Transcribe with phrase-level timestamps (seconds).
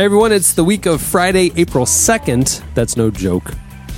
[0.00, 2.64] Hey everyone, it's the week of Friday, April 2nd.
[2.72, 3.52] That's no joke.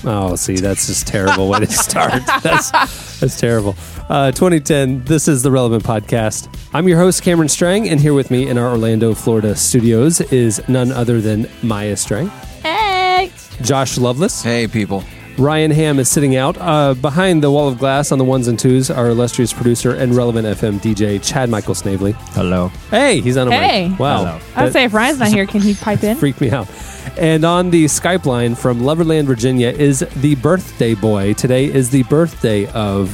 [0.04, 2.26] Oh, see, that's just terrible way to start.
[2.42, 2.72] That's,
[3.20, 3.76] that's terrible.
[4.08, 6.52] Uh, 2010, this is the Relevant Podcast.
[6.74, 10.60] I'm your host, Cameron Strang, and here with me in our Orlando, Florida studios is
[10.68, 12.30] none other than Maya Strang.
[12.64, 13.30] Hey.
[13.62, 14.42] Josh Lovelace.
[14.42, 15.04] Hey, people.
[15.38, 16.56] Ryan Ham is sitting out.
[16.60, 20.14] Uh, behind the wall of glass on the ones and twos, our illustrious producer and
[20.14, 22.12] Relevant FM DJ, Chad Michael Snavely.
[22.32, 22.68] Hello.
[22.90, 23.88] Hey, he's on a Hey.
[23.88, 23.98] mic.
[23.98, 24.18] Wow.
[24.24, 24.38] Hello.
[24.56, 26.16] I would say if Ryan's not here, can he pipe in?
[26.16, 26.68] freaked me out.
[27.16, 31.32] And on the Skype line from Loverland, Virginia, is the birthday boy.
[31.34, 33.10] Today is the birthday of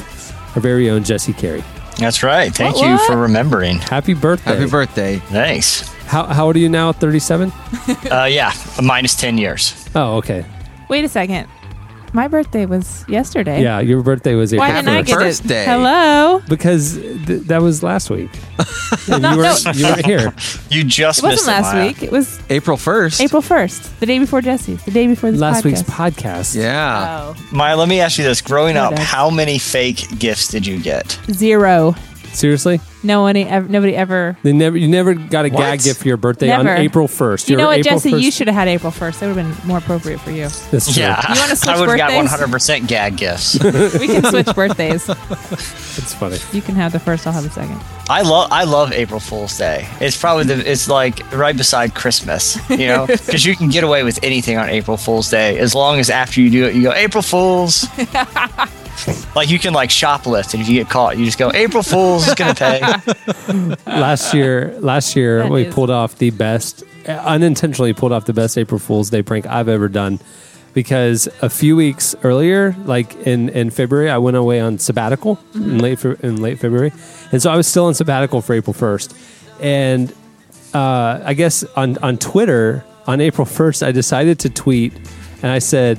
[0.57, 1.63] our very own Jesse Carey.
[1.99, 2.53] That's right.
[2.55, 3.07] Thank What, you what?
[3.11, 3.79] for remembering.
[3.79, 4.55] Happy birthday!
[4.57, 5.17] Happy birthday.
[5.17, 5.89] Thanks.
[6.07, 6.93] How, how old are you now?
[6.93, 7.53] Thirty-seven.
[8.11, 9.89] Uh, yeah, minus 10 years.
[9.95, 10.45] Oh, okay.
[10.89, 11.49] Wait a second.
[12.15, 13.63] My birthday was yesterday.
[13.63, 15.07] Yeah, your birthday was April Why didn't I 1st.
[15.07, 15.63] get Birthday.
[15.63, 15.69] it?
[15.69, 16.43] Hello.
[16.49, 18.31] because th- that was last week.
[19.11, 19.71] and you, weren't, no.
[19.73, 20.35] you weren't here.
[20.71, 21.87] You just It wasn't missed last it, Maya.
[21.89, 22.03] week.
[22.03, 23.21] It was April 1st.
[23.21, 25.65] April 1st, the day before Jesse's, the day before this Last podcast.
[25.65, 26.57] week's podcast.
[26.57, 27.35] Yeah.
[27.37, 27.47] Oh.
[27.53, 28.41] Maya, let me ask you this.
[28.41, 31.19] Growing up, What how many fake gifts did you get?
[31.31, 31.95] Zero.
[32.33, 34.37] Seriously, No one, ev- nobody ever.
[34.43, 34.77] they never.
[34.77, 35.85] You never got a gag What?
[35.85, 36.69] gift for your birthday Never.
[36.71, 37.49] on April first.
[37.49, 38.11] You know what, April Jesse?
[38.13, 39.21] 1st You should have had April 1st.
[39.21, 40.49] That would have been more appropriate for you.
[40.71, 41.03] That's true.
[41.03, 41.33] Yeah.
[41.33, 42.83] You wanna switch I would have got birthdays?
[42.83, 43.59] 100% gag gifts.
[43.99, 45.09] We can switch birthdays.
[45.09, 46.39] it's funny.
[46.53, 47.81] You can have the first, I'll have the second.
[48.11, 49.87] I love I love April Fool's Day.
[50.01, 54.03] It's probably the it's like right beside Christmas, you know, because you can get away
[54.03, 56.93] with anything on April Fool's Day as long as after you do it, you go
[56.95, 57.87] April Fools.
[59.35, 62.27] Like you can like shoplift, and if you get caught, you just go April Fools
[62.29, 62.81] is gonna pay.
[63.87, 68.35] last year last year That we is- pulled off the best unintentionally pulled off the
[68.35, 70.19] best april fool's day prank i've ever done
[70.75, 75.71] because a few weeks earlier like in, in february i went away on sabbatical Mm-hmm.
[75.71, 76.93] in late Fe- in late february
[77.33, 79.15] and so i was still on sabbatical for april 1st
[79.63, 80.13] and
[80.75, 84.93] uh, i guess on, on twitter on april 1st i decided to tweet
[85.43, 85.99] and i said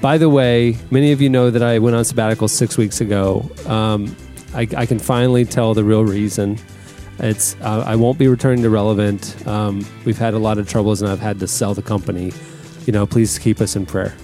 [0.00, 3.48] by the way many of you know that i went on sabbatical six weeks ago
[3.66, 4.14] um,
[4.54, 6.58] I, I can finally tell the real reason
[7.22, 9.46] it's uh, I won't be returning to relevant.
[9.46, 12.32] Um, we've had a lot of troubles, and I've had to sell the company.
[12.86, 14.16] You know, please keep us in prayer.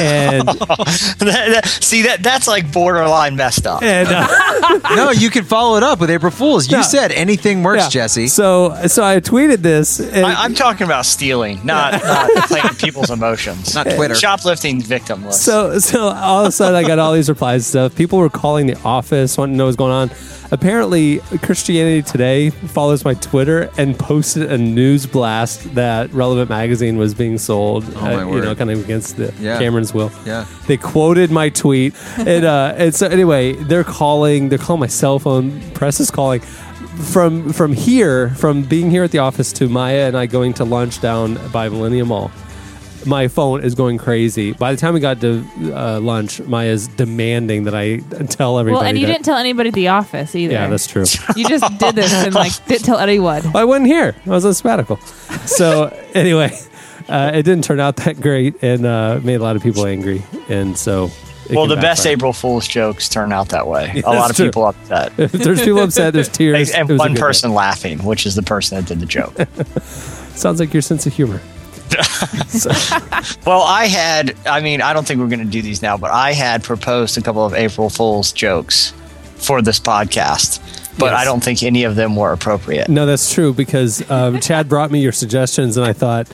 [0.00, 3.82] And That- that- See that that's like borderline messed up.
[3.82, 6.70] and uh, no, you can follow it up with April Fools.
[6.70, 6.82] You Yeah.
[6.82, 7.88] said anything works, yeah.
[7.90, 8.26] Jesse.
[8.28, 10.00] So so I tweeted this.
[10.00, 13.74] And, I, I'm talking about stealing, not, not playing people's emotions.
[13.74, 14.14] Not Twitter.
[14.14, 15.42] Shoplifting victim list.
[15.42, 17.94] so so all of a sudden I got all these replies and stuff.
[17.96, 20.10] People were calling the office, wanting to know what's going on.
[20.50, 27.12] Apparently, Christianity Today follows my Twitter and posted a news blast that Relevant Magazine was
[27.12, 27.84] being sold.
[27.96, 29.58] Oh, my uh, you know, kind of against the Yeah.
[29.92, 30.26] Cameron's will.
[30.26, 30.46] Yeah.
[30.66, 34.48] They quoted my tweet, and uh, and so anyway, they're calling.
[34.48, 35.60] They're calling my cell phone.
[35.72, 40.16] Press is calling from from here, from being here at the office to Maya and
[40.16, 42.30] I going to lunch down by Millennium Mall.
[43.06, 44.52] My phone is going crazy.
[44.52, 47.98] By the time we got to uh, lunch, Maya's demanding that I
[48.28, 48.80] tell everybody.
[48.80, 50.54] Well, and you that- didn't tell anybody at the office either.
[50.54, 51.04] Yeah, that's true.
[51.36, 53.42] You just did this and like didn't tell anyone.
[53.54, 54.16] I wasn't here.
[54.26, 54.96] I was on sabbatical.
[55.46, 56.50] So anyway,
[57.08, 60.22] uh, it didn't turn out that great, and uh, made a lot of people angry.
[60.48, 61.10] And so,
[61.50, 62.06] well, the best.
[62.06, 63.92] April Fool's jokes turn out that way.
[63.94, 64.46] Yeah, a lot of true.
[64.46, 65.12] people upset.
[65.18, 66.70] If there's people upset, there's tears.
[66.70, 69.34] and It was a one person laughing, which is the person that did the joke.
[70.36, 71.40] Sounds like your sense of humor.
[73.46, 76.10] well, I had, I mean, I don't think we're going to do these now, but
[76.10, 78.92] I had proposed a couple of April Fool's jokes
[79.36, 80.58] for this podcast,
[80.98, 81.20] but Yes.
[81.20, 82.88] I don't think any of them were appropriate.
[82.88, 86.28] No, that's true because um, Chad brought me your suggestions, and I thought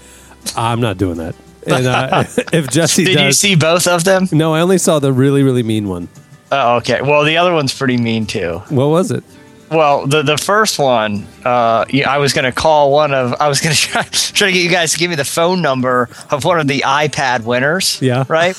[0.56, 1.34] I'm not doing that.
[1.66, 4.28] And uh, if Jesse Did does, you see both of them?
[4.32, 6.08] no, I only saw the really, really mean one.
[6.52, 7.00] Oh, okay.
[7.02, 8.62] Well, the other one's pretty mean too.
[8.68, 9.24] What was it?
[9.70, 13.60] Well, the the first one, uh, I was going to call one of, I was
[13.60, 16.44] going to try, try to get you guys to give me the phone number of
[16.44, 18.00] one of the iPad winners.
[18.00, 18.24] Yeah.
[18.28, 18.56] Right.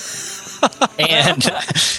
[0.98, 1.46] and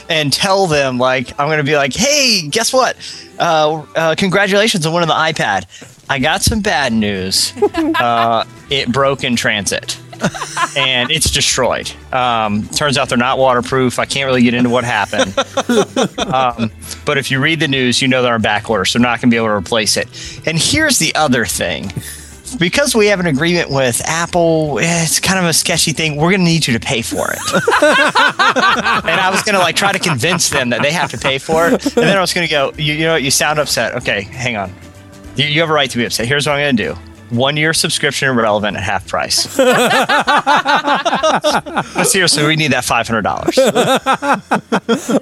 [0.08, 2.96] and tell them like I'm going to be like, hey, guess what?
[3.38, 5.66] Uh, uh, congratulations on winning the iPad.
[6.08, 7.52] I got some bad news.
[7.74, 9.98] uh, it broke in transit.
[10.76, 11.92] and it's destroyed.
[12.10, 13.98] Um, turns out they're not waterproof.
[13.98, 15.36] I can't really get into what happened.
[16.18, 16.70] um,
[17.04, 19.20] but if you read the news, you know they're on back order, so they're not
[19.20, 20.08] going to be able to replace it.
[20.46, 21.92] And here's the other thing.
[22.58, 26.16] Because we have an agreement with Apple, eh, it's kind of a sketchy thing.
[26.16, 27.38] We're going to need you to pay for it.
[27.52, 31.38] and I was going to like try to convince them that they have to pay
[31.38, 31.84] for it.
[31.84, 33.22] And then I was going to go, you, you know what?
[33.24, 33.96] You sound upset.
[33.96, 34.72] Okay, hang on.
[35.36, 36.26] You, you have a right to be upset.
[36.26, 37.00] Here's what I'm going to do.
[37.36, 39.56] One year subscription relevant at half price.
[39.56, 39.72] but
[42.04, 43.58] seriously, we need that five hundred dollars.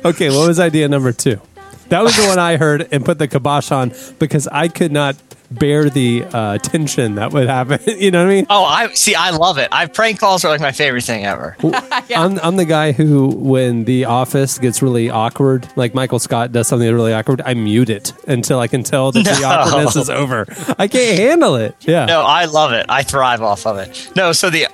[0.04, 1.40] Okay, what was idea number two?
[1.88, 5.16] That was the one I heard and put the kibosh on because I could not
[5.58, 7.78] bear the uh, tension that would happen.
[7.86, 8.46] you know what I mean?
[8.50, 9.14] Oh, I see.
[9.14, 9.68] I love it.
[9.72, 11.56] I prank calls are like my favorite thing ever.
[11.62, 16.68] I'm, I'm the guy who, when the office gets really awkward, like Michael Scott does
[16.68, 19.48] something really awkward, I mute it until I can tell that the No.
[19.48, 20.46] awkwardness is over.
[20.78, 21.76] I can't handle it.
[21.80, 22.06] Yeah.
[22.06, 22.86] No, I love it.
[22.88, 24.10] I thrive off of it.
[24.16, 24.66] No, so the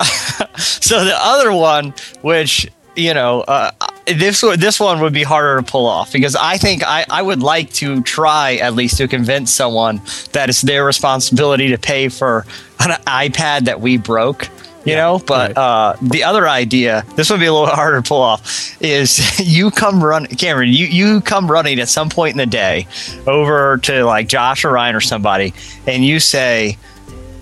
[0.57, 3.71] so the other one, which you know, uh,
[4.13, 7.21] this one- this one would be harder to pull off because I think I, I
[7.21, 10.01] would like to try at least to convince someone
[10.33, 12.45] that it's their responsibility to pay for
[12.79, 14.49] an iPad that we broke.
[14.83, 15.57] You know, but right.
[15.57, 19.69] uh, the other idea, this would be a little harder to pull off, is you
[19.69, 22.87] come run, Cameron, you, you come running at some point in the day
[23.27, 25.53] over to like Josh or Ryan or somebody,
[25.85, 26.79] and you say,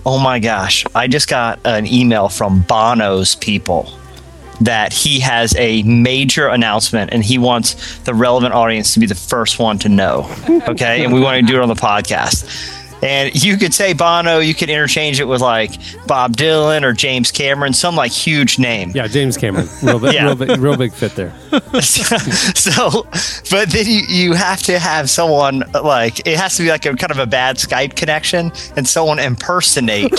[0.04, 3.90] oh my gosh, I just got an email from Bono's people
[4.60, 9.14] that he has a major announcement and he wants the relevant audience to be the
[9.14, 10.28] first one to know.
[10.68, 11.04] Okay.
[11.04, 12.76] and we want to do it on the podcast.
[13.02, 15.70] And you could say Bono, you could interchange it with like
[16.06, 18.92] Bob Dylan or James Cameron, some like huge name.
[18.94, 19.68] Yeah, James Cameron.
[19.82, 20.24] Real, big, Yeah.
[20.26, 21.32] real, big, real big fit there.
[21.80, 23.06] so,
[23.50, 26.94] but then you, you have to have someone like it has to be like a
[26.94, 30.12] kind of a bad Skype connection and someone impersonate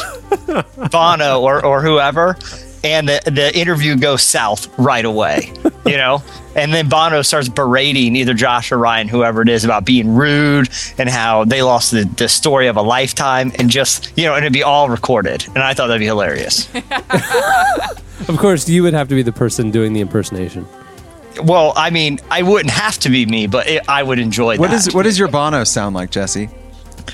[0.92, 2.36] Bono or, or whoever,
[2.84, 5.54] and the, the interview goes south right away,
[5.86, 6.24] you know?
[6.56, 10.70] And then Bono starts berating either Josh or Ryan, whoever it is, about being rude
[10.98, 14.44] and how they lost the, the story of a lifetime and just, you know, and
[14.44, 15.46] it'd be all recorded.
[15.48, 16.70] And I thought that'd be hilarious.
[18.28, 20.68] Of course, you would have to be the person doing the impersonation.
[21.44, 24.70] Well, I mean, I wouldn't have to be me, but it, I would enjoy What
[24.70, 24.88] that.
[24.88, 26.48] is what does your Bono sound like, Jesse?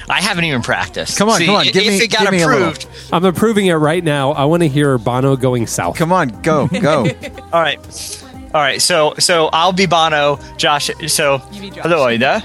[0.10, 1.18] I haven't even practiced.
[1.18, 2.70] Come on, See, come on, i- give if me- it got give me a little.
[2.70, 2.88] approved.
[3.12, 4.32] I'm approving it right now.
[4.32, 5.96] I want to hear Bono going south.
[5.98, 7.06] Come on, go, go.
[7.54, 7.80] All right,
[8.54, 8.82] all right.
[8.82, 10.90] So, so I'll be Bono, Josh.
[11.08, 11.76] So, Josh.
[11.84, 12.44] hello, are you there?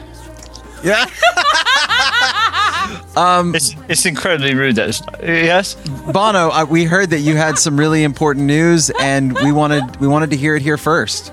[0.85, 1.07] yeah.
[3.15, 4.77] It's it's incredibly rude.
[4.77, 5.75] That is, yes.
[6.13, 10.09] Bono, uh, we heard that you had some really important news, and we wanted we
[10.09, 11.31] wanted to hear it here first.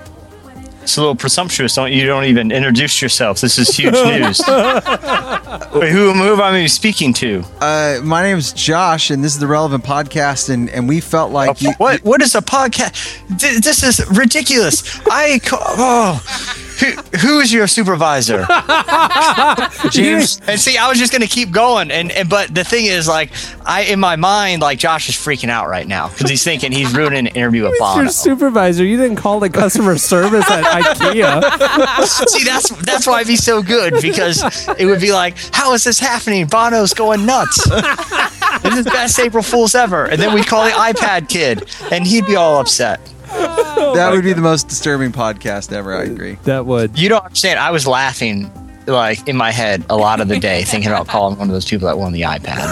[0.89, 1.75] It's a little presumptuous.
[1.75, 3.41] Don't you don't even introduce yourself.
[3.41, 4.41] This is huge news.
[4.47, 7.43] Wait, who who am I speaking to?
[7.61, 11.31] Uh, my name is Josh, and this is the Relevant Podcast, and, and we felt
[11.31, 13.21] like you, what what is a podcast?
[13.39, 14.99] Th- This is ridiculous.
[15.05, 16.65] I oh.
[16.79, 18.45] Who, who is your supervisor?
[19.91, 20.41] James.
[20.47, 23.31] And see, I was just gonna keep going, and, and but the thing is, like,
[23.65, 26.93] I in my mind, like Josh is freaking out right now because he's thinking he's
[26.93, 28.01] ruining an interview with Bono.
[28.01, 28.85] your supervisor?
[28.85, 32.05] You didn't call the customer service at IKEA.
[32.29, 34.41] see, that's that's why be so good because
[34.77, 36.47] it would be like, how is this happening?
[36.47, 37.63] Bono's going nuts.
[38.63, 40.05] this is the best April Fool's ever.
[40.05, 42.99] And then we'd call the iPad kid, and he'd be all upset.
[43.95, 45.95] that would be the most disturbing podcast ever.
[45.95, 46.37] I agree.
[46.43, 46.97] That would.
[46.99, 47.59] You don't understand.
[47.59, 48.51] I was laughing
[48.87, 51.65] like in my head a lot of the day, thinking about calling one of those
[51.65, 52.69] people that won the iPad.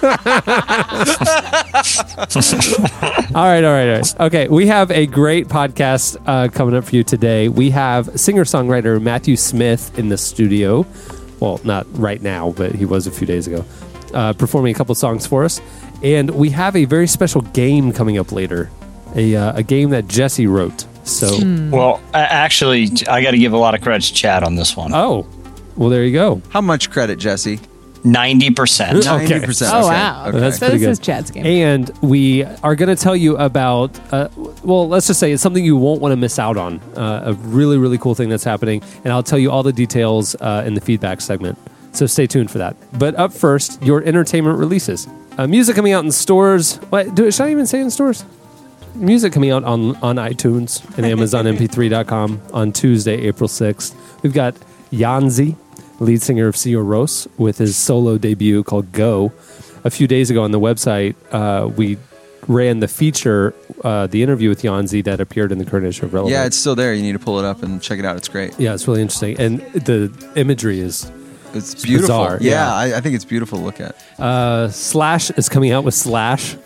[3.32, 4.20] All right, all right, all right.
[4.20, 7.48] Okay, we have a great podcast uh, coming up for you today.
[7.48, 10.86] We have singer songwriter Matthew Smith in the studio.
[11.38, 13.64] Well, not right now, but he was a few days ago,
[14.14, 15.60] uh, performing a couple songs for us.
[16.02, 18.70] And we have a very special game coming up later,
[19.16, 20.86] a, uh, a game that Jesse wrote.
[21.04, 21.38] So,
[21.70, 24.92] Well, actually, I got to give a lot of credit to Chad on this one.
[24.94, 25.26] oh,
[25.76, 26.42] well, there you go.
[26.50, 27.58] How much credit, Jesse?
[28.02, 28.98] Ninety percent.
[28.98, 29.28] Okay.
[29.28, 29.72] Ninety percent.
[29.74, 30.28] Oh, wow.
[30.28, 30.40] Okay.
[30.40, 30.90] That's So pretty this good.
[30.92, 31.44] is Chad's game.
[31.44, 34.28] And we are going to tell you about, uh,
[34.62, 36.80] well, let's just say it's something you won't want to miss out on.
[36.96, 38.82] Uh, a really, really cool thing that's happening.
[39.04, 41.58] And I'll tell you all the details uh, in the feedback segment.
[41.92, 42.74] So stay tuned for that.
[42.98, 45.06] But up first, your entertainment releases.
[45.36, 46.76] Uh, music coming out in stores.
[46.88, 48.24] What, do, should I even say in stores?
[48.94, 53.94] Music coming out on, on iTunes and AmazonMP3.com on Tuesday, April 6th.
[54.22, 54.54] We've got
[54.92, 55.56] Jónsi,
[56.00, 59.32] lead singer of Sigur Rós, with his solo debut called Go.
[59.84, 61.96] A few days ago on the website, uh, we
[62.48, 63.54] ran the feature,
[63.84, 66.32] uh, the interview with Jónsi that appeared in the current issue of Relevant.
[66.32, 66.92] Yeah, it's still there.
[66.92, 68.16] You need to pull it up and check it out.
[68.16, 68.58] It's great.
[68.58, 71.10] yeah, it's really interesting, and the imagery is
[71.54, 72.08] It's beautiful.
[72.08, 72.74] bizarre, yeah, yeah.
[72.74, 73.96] I, I think it's beautiful to look at.
[74.20, 76.56] uh, Slash is coming out with Slash.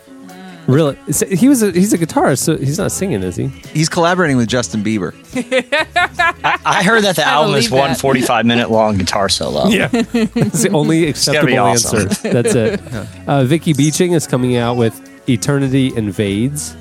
[0.67, 0.97] Really?
[1.11, 3.47] So He was a, he's a guitarist, so he's not singing, is he?
[3.47, 5.13] He's collaborating with Justin Bieber.
[6.65, 7.99] I heard that the I album is believe one that.
[7.99, 9.67] 45 minute long guitar solo.
[9.75, 11.99] Yeah, it's the only acceptable awesome.
[12.01, 12.29] answer.
[12.29, 12.81] That's it.
[13.27, 16.75] Uh, Vicky Beeching is coming out with "Eternity Invades."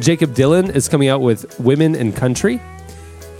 [0.00, 2.60] Jakob Dylan is coming out with "Women and Country."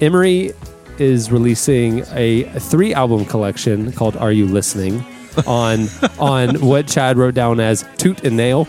[0.00, 0.52] Emery
[0.99, 5.04] is releasing a three album collection called "Are You Listening?"
[5.46, 8.66] On on what Chad wrote down as "Toot and Nail."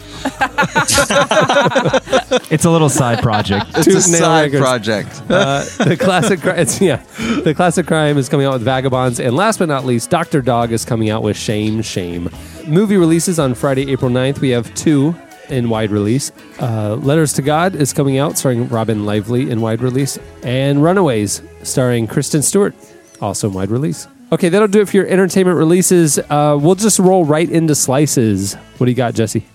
[2.50, 3.66] It's a little side project.
[3.76, 4.62] It's Two a nail side records.
[4.62, 5.22] project.
[5.30, 7.04] Uh, the classic, cri- it's, yeah,
[7.44, 10.72] the classic crime is coming out with Vagabonds, and last but not least, Doctor Dog
[10.72, 12.30] is coming out with Shame, Shame.
[12.68, 14.40] Movie releases on Friday, April 9th.
[14.40, 15.16] We have two
[15.50, 16.32] in wide release.
[16.60, 21.42] Uh, Letters to God is coming out, starring Robin Lively in wide release, and Runaways,
[21.64, 22.74] starring Kristen Stewart,
[23.22, 24.08] also in wide release.
[24.34, 26.18] Okay, that'll do it for your entertainment releases.
[26.18, 28.54] Uh, we'll just roll right into slices.
[28.78, 29.46] What do you got, Jesse?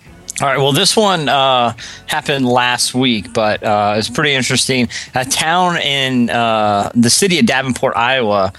[0.42, 0.58] All right.
[0.58, 1.72] Well, this one uh,
[2.04, 4.86] happened last week, but uh, it's pretty interesting.
[5.14, 8.52] A town in uh, the city of Davenport, Iowa,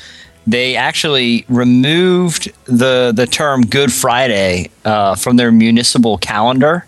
[0.47, 6.87] they actually removed the the term Good Friday uh, from their municipal calendar.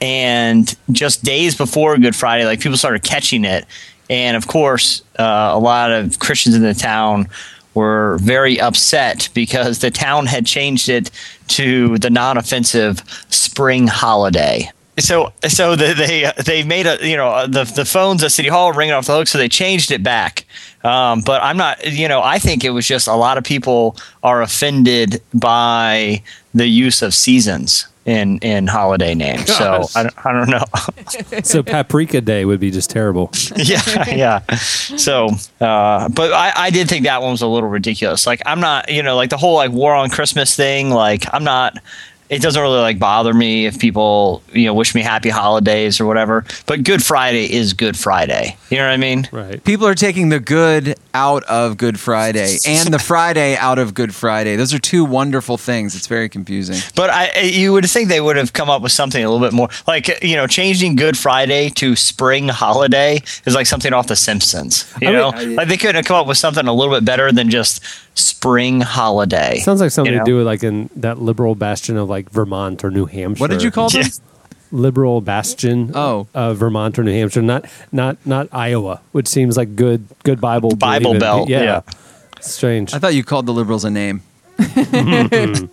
[0.00, 3.66] And just days before Good Friday, like people started catching it,
[4.10, 7.28] and of course, uh, a lot of Christians in the town
[7.74, 11.10] were very upset because the town had changed it
[11.48, 14.70] to the non-offensive spring holiday.
[14.98, 18.72] So, so the, they they made a you know the the phones at City Hall
[18.72, 20.44] ringing off the hook, so they changed it back.
[20.84, 23.96] Um, but I'm not, you know, I think it was just a lot of people
[24.22, 29.54] are offended by the use of seasons in in holiday names.
[29.54, 30.64] So I don't, I don't know.
[31.44, 33.30] So, Paprika Day would be just terrible.
[33.56, 34.54] yeah, yeah.
[34.56, 35.30] So,
[35.60, 38.26] uh, but I, I did think that one was a little ridiculous.
[38.26, 40.90] Like, I'm not, you know, like the whole like war on Christmas thing.
[40.90, 41.76] Like, I'm not.
[42.30, 46.06] It doesn't really like bother me if people, you know, wish me happy holidays or
[46.06, 46.44] whatever.
[46.66, 48.56] But Good Friday is Good Friday.
[48.70, 49.28] You know what I mean?
[49.32, 49.62] Right.
[49.64, 54.14] People are taking the good out of Good Friday and the Friday out of Good
[54.14, 54.56] Friday.
[54.56, 55.94] Those are two wonderful things.
[55.94, 56.78] It's very confusing.
[56.94, 59.54] But I, you would think they would have come up with something a little bit
[59.54, 64.06] more, like uh, you know, changing Good Friday to Spring Holiday is like something off
[64.06, 64.92] The Simpsons.
[65.00, 66.94] You I mean, know, I- like they couldn't have come up with something a little
[66.94, 67.82] bit better than just
[68.14, 69.58] Spring Holiday.
[69.60, 72.84] Sounds like something you to do with like in that liberal bastion of like Vermont
[72.84, 73.40] or New Hampshire.
[73.40, 74.02] What did you call them?
[74.02, 74.08] Yeah.
[74.72, 75.92] Liberal bastion?
[75.94, 76.26] Oh.
[76.34, 80.74] of Vermont or New Hampshire, not not not Iowa, which seems like good good Bible
[80.74, 81.82] Bible Belt, yeah.
[82.40, 82.92] Strange.
[82.92, 84.22] I thought you called the liberals a name.
[84.58, 85.70] Not,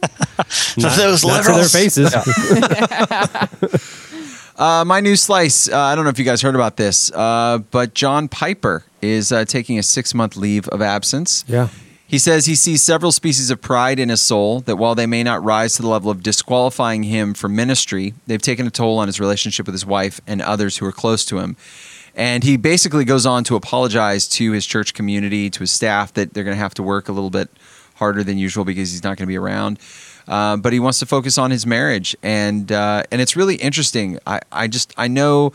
[0.97, 1.71] those not to their liberals.
[1.71, 2.13] faces.
[4.59, 5.69] Uh, my new slice.
[5.69, 9.31] Uh, I don't know if you guys heard about this, uh, but John Piper is
[9.31, 11.45] uh, taking a six month leave of absence.
[11.47, 11.69] yeah.
[12.09, 15.21] He says he sees several species of pride in his soul that while they may
[15.21, 19.07] not rise to the level of disqualifying him from ministry, they've taken a toll on
[19.07, 21.55] his relationship with his wife and others who are close to him.
[22.15, 26.33] And he basically goes on to apologize to his church community, to his staff, that
[26.33, 27.47] they're going to have to work a little bit
[27.97, 29.77] harder than usual because he's not going to be around.
[30.27, 34.19] Uh, but he wants to focus on his marriage, and uh, and it's really interesting.
[34.27, 35.53] I, I just I know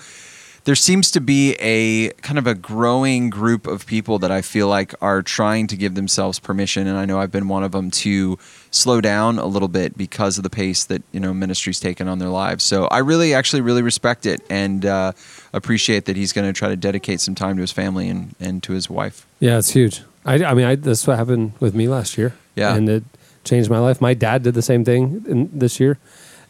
[0.64, 4.66] there seems to be a kind of a growing group of people that I feel
[4.66, 7.90] like are trying to give themselves permission, and I know I've been one of them
[7.90, 8.38] to
[8.70, 12.18] slow down a little bit because of the pace that you know ministry's taken on
[12.18, 12.64] their lives.
[12.64, 15.12] So I really, actually, really respect it and uh,
[15.52, 18.62] appreciate that he's going to try to dedicate some time to his family and and
[18.62, 19.26] to his wife.
[19.40, 20.02] Yeah, it's huge.
[20.24, 22.34] I, I mean, I, that's what happened with me last year.
[22.56, 22.74] Yeah.
[22.74, 23.04] and it
[23.44, 24.00] changed my life.
[24.00, 25.98] My dad did the same thing in, this year.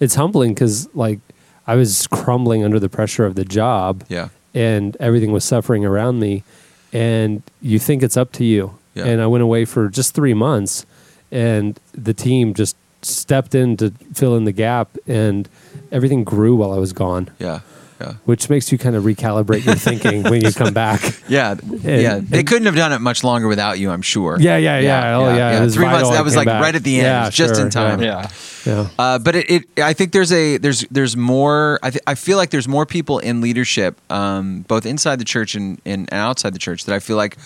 [0.00, 1.18] It's humbling because like
[1.66, 4.04] I was crumbling under the pressure of the job.
[4.08, 4.28] Yeah.
[4.54, 6.44] and everything was suffering around me,
[6.92, 8.74] and you think it's up to you.
[8.94, 9.06] Yeah.
[9.06, 10.86] And I went away for just three months,
[11.32, 15.48] and the team just stepped in to fill in the gap, and
[15.90, 17.30] everything grew while I was gone.
[17.40, 17.60] Yeah,
[18.00, 21.00] yeah, Which makes you kind of recalibrate your thinking when you come back.
[21.28, 22.20] yeah, yeah.
[22.22, 24.36] They couldn't have done it much longer without you, I'm sure.
[24.40, 25.16] Yeah, yeah, yeah.
[25.16, 25.58] Oh, yeah.
[25.58, 26.10] It was Three months.
[26.10, 26.60] That was like back.
[26.62, 27.04] right at the end.
[27.06, 28.02] Yeah, just sure, in time.
[28.02, 28.28] yeah.
[28.66, 28.74] Yeah.
[28.74, 28.88] Yeah.
[28.98, 31.78] Uh, but it, it, I think there's a there's there's more.
[31.82, 35.54] I, th- I feel like there's more people in leadership, um, both inside the church
[35.54, 37.36] and, and and outside the church, that I feel like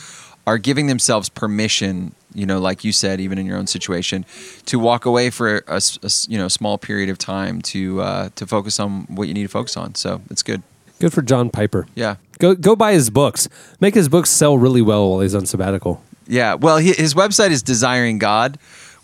[0.49, 2.15] are giving themselves permission.
[2.35, 4.25] You know, like you said, even in your own situation,
[4.67, 5.81] to walk away for a,
[6.29, 9.49] you know small period of time to uh, to focus on what you need to
[9.49, 9.95] focus on.
[9.95, 10.63] So it's good.
[11.01, 11.87] Good for John Piper.
[11.95, 12.17] Yeah.
[12.39, 13.49] Go go buy his books.
[13.79, 16.03] Make his books sell really well while he's on sabbatical.
[16.27, 16.55] Yeah.
[16.55, 18.59] Well, he, his website is Desiring God,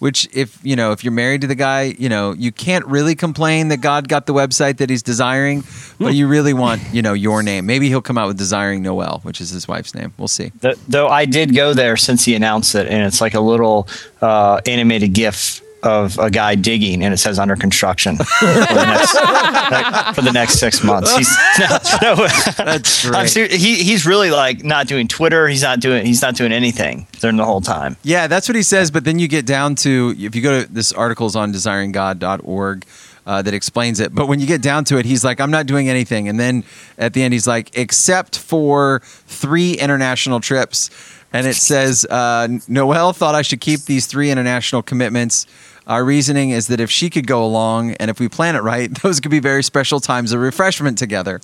[0.05, 3.15] which if you know if you're married to the guy, you know you can't really
[3.15, 5.65] complain that God got the website that he's desiring,
[5.99, 7.65] but you really want you know your name.
[7.65, 10.13] Maybe he'll come out with Desiring Noel, which is his wife's name.
[10.19, 10.53] We'll see.
[10.61, 13.89] Th- though I did go there since he announced it, and it's like a little
[14.21, 19.15] uh, animated GIF of a guy digging, and it says under construction for the next,
[19.15, 21.15] like, for the next six months.
[21.17, 22.27] He's no, no
[22.57, 22.89] That's
[23.33, 25.49] ser- he he's really like not doing Twitter.
[25.49, 27.97] He's not doing he's not doing anything during the whole time.
[28.03, 28.91] Yeah, that's what he says.
[28.91, 32.87] But then you get down to if you go to this article's on desiringgod.org
[33.27, 34.15] uh, that explains it.
[34.15, 36.29] But when you get down to it, he's like, I'm not doing anything.
[36.29, 36.65] And then
[36.99, 40.91] at the end, he's like, except for three international trips.
[41.33, 45.47] And it says, uh, Noël thought I should keep these three international commitments.
[45.87, 48.93] Our reasoning is that if she could go along and if we plan it right,
[49.03, 51.41] those could be very special times of refreshment together.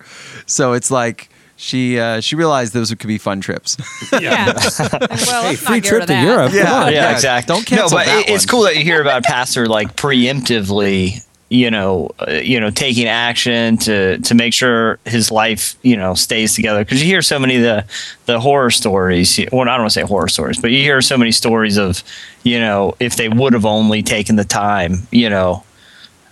[0.47, 3.77] So it's like she uh, she realized those could be fun trips.
[4.21, 4.53] Yeah.
[5.27, 6.15] well, Hey, free trip to.
[6.23, 6.53] Europe.
[6.53, 6.65] Yeah.
[6.65, 6.93] Come on.
[6.93, 7.55] yeah, yeah, exactly.
[7.55, 8.51] don't cancel No, but that it's one.
[8.51, 13.77] cool that you hear about pastor like preemptively, you know, uh, you know, taking action
[13.79, 16.85] to to make sure his life, you know, stays together.
[16.85, 17.85] Because you hear so many of the
[18.27, 19.39] the horror stories.
[19.53, 22.03] Well, I don't want to say horror stories, but you hear so many stories of,
[22.45, 25.65] you know, if they would have only taken the time, you know.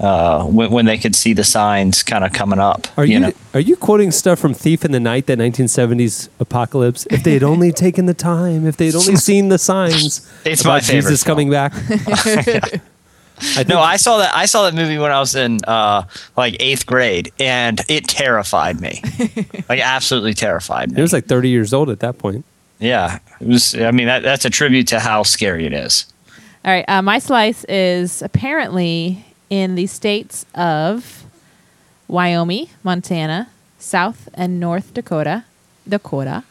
[0.01, 3.33] Uh, when, when they could see the signs kind of coming up, Are you, know?
[3.53, 7.05] are you quoting stuff from Thief in the Night, that 1970s apocalypse?
[7.11, 10.61] If they had only taken the time, if they had only seen the signs, It's
[10.61, 11.35] about my favorite Jesus film.
[11.35, 11.73] coming back.
[13.57, 14.35] I No, I saw that.
[14.35, 16.05] I saw that movie when I was in uh,
[16.37, 19.03] like eighth grade, and it terrified me.
[19.69, 22.45] like absolutely terrified it was like 30 years old at that point.
[22.79, 23.75] yeah, it was.
[23.75, 26.07] I mean, that, that's a tribute to how scary it is.
[26.65, 26.85] All right.
[26.89, 31.25] Uh, my slice is apparently in the states of
[32.09, 35.45] Wyoming, Montana, South and North Dakota,
[35.89, 36.45] Dakota,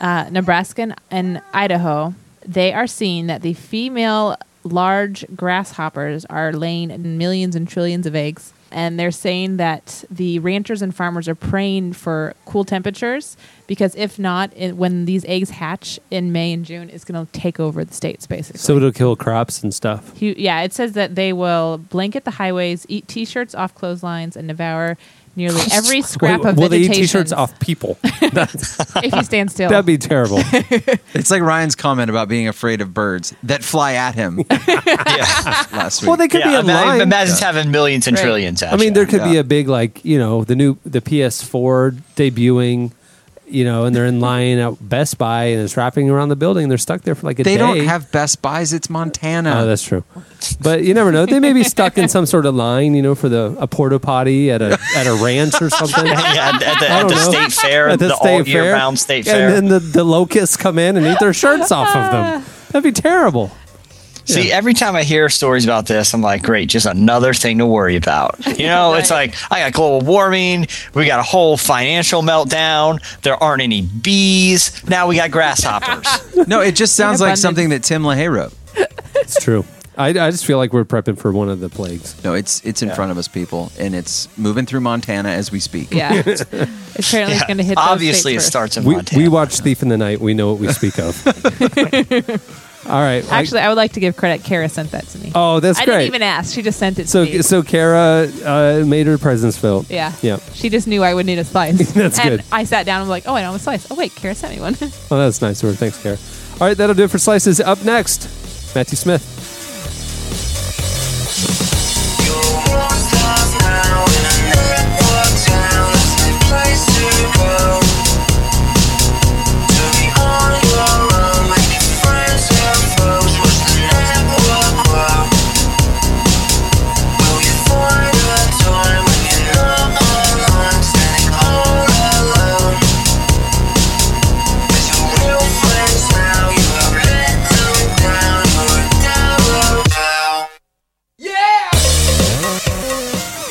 [0.00, 2.14] uh, Nebraska, and, and Idaho.
[2.46, 8.52] They are seeing that the female large grasshoppers are laying millions and trillions of eggs.
[8.72, 13.36] And they're saying that the ranchers and farmers are praying for cool temperatures
[13.66, 17.32] because if not, it, when these eggs hatch in May and June, it's going to
[17.32, 18.60] take over the states basically.
[18.60, 20.16] So it'll kill crops and stuff.
[20.20, 24.46] Hu- yeah, it says that they will blanket the highways, eat T-shirts off clotheslines, and
[24.46, 24.96] devour
[25.40, 27.98] nearly every scrap Wait, of will they eat t-shirts off people?
[28.04, 29.70] if you stand still.
[29.70, 30.38] That'd be terrible.
[31.14, 36.02] It's like Ryan's comment about being afraid of birds that fly at him Yeah, last
[36.02, 36.08] week.
[36.08, 36.60] well, they could be yeah.
[36.60, 37.00] in ima- line.
[37.00, 38.22] Imagine having millions and Right.
[38.22, 38.62] trillions.
[38.62, 42.92] I mean, there could be a big like you know the new the PS4 debuting,
[43.50, 46.68] you know, and they're in line at Best Buy and it's wrapping around the building.
[46.68, 47.62] They're stuck there for like a they day.
[47.62, 48.72] They don't have Best Buys.
[48.72, 49.62] It's Montana.
[49.62, 50.04] Oh, that's true.
[50.60, 51.26] But you never know.
[51.26, 53.98] They may be stuck in some sort of line, you know, for the a porta
[53.98, 56.06] potty at a at a ranch or something.
[56.06, 58.72] yeah, at, at the, at the state fair, At the, the state all year fair.
[58.72, 59.48] round state fair.
[59.48, 59.60] and fair.
[59.60, 62.44] then the, the locusts come in and eat their shirts off of them.
[62.72, 63.50] That'd be terrible.
[64.34, 67.66] See, every time I hear stories about this, I'm like, great, just another thing to
[67.66, 68.38] worry about.
[68.60, 73.42] You know, it's like I got global warming, we got a whole financial meltdown, there
[73.42, 76.36] aren't any bees, now we got grasshoppers.
[76.46, 78.52] no, it just sounds like something that Tim LaHaye wrote.
[79.14, 79.64] It's true.
[79.96, 82.22] I, I just feel like we're prepping for one of the plagues.
[82.24, 85.60] No, it's it's in front of us, people, and it's moving through Montana as we
[85.60, 85.92] speak.
[85.92, 86.14] yeah.
[86.26, 87.76] it's Apparently, it's going to hit.
[87.76, 88.46] those Obviously, it first.
[88.48, 89.22] starts in We, Montana.
[89.22, 90.20] we watch Thief in the Night.
[90.20, 91.14] We know what we speak of.
[92.86, 93.24] All right.
[93.30, 94.42] Actually, I would like to give credit.
[94.44, 95.32] Kara sent that to me.
[95.34, 95.98] oh, that's I great.
[95.98, 96.54] didn't even ask.
[96.54, 97.42] She just sent it so to me.
[97.42, 99.90] so Kara uh, made her presence felt.
[99.90, 100.14] yeah.
[100.22, 100.38] Yeah.
[100.54, 101.92] She just knew I would need a slice.
[101.94, 102.44] That's and good.
[102.50, 103.90] I sat down and was like, oh, I don't have a slice.
[103.90, 104.76] Oh, wait, Kara sent me one.
[105.10, 105.74] Oh, that's nice of her.
[105.74, 106.16] Thanks, Kara.
[106.60, 107.60] All right, that'll do it for slices.
[107.60, 108.24] Up next,
[108.74, 109.22] Matthew Smith.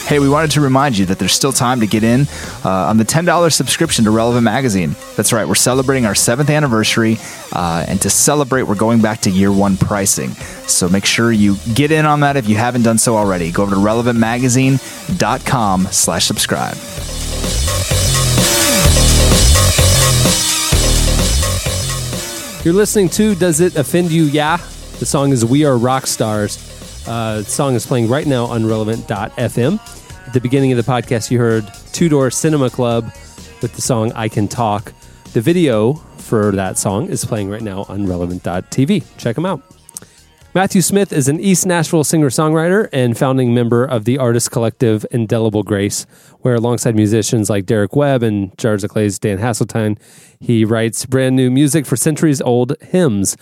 [0.10, 2.22] Hey, we wanted to remind you that there's still time to get in
[2.66, 4.96] uh, on the $10 subscription to Relevant Magazine.
[5.16, 7.20] That's right, we're celebrating our seventh anniversary,
[7.54, 10.32] uh, and to celebrate, we're going back to year one pricing.
[10.66, 13.52] So make sure you get in on that if you haven't done so already.
[13.52, 16.76] Go over to relevantmagazine.com slash subscribe.
[22.66, 24.24] You're listening to Does It Offend You?
[24.24, 24.58] Yeah.
[24.98, 26.69] The song is We Are Rock Stars.
[27.08, 30.28] Uh, song is playing right now on relevant.fm.
[30.28, 33.06] At the beginning of the podcast, you heard Two Door Cinema Club
[33.62, 34.94] with the song I Can Talk.
[35.34, 39.04] The video for that song is playing right now on relevant.tv.
[39.18, 39.62] Check them out.
[40.56, 45.06] Matthew Smith is an East Nashville singer songwriter and founding member of the artist collective
[45.12, 46.08] Indelible Grace,
[46.40, 50.00] where alongside musicians like Derek Webb and Jars Clay's Dan Haseltine,
[50.40, 53.38] he writes brand new music for centuries old hymns.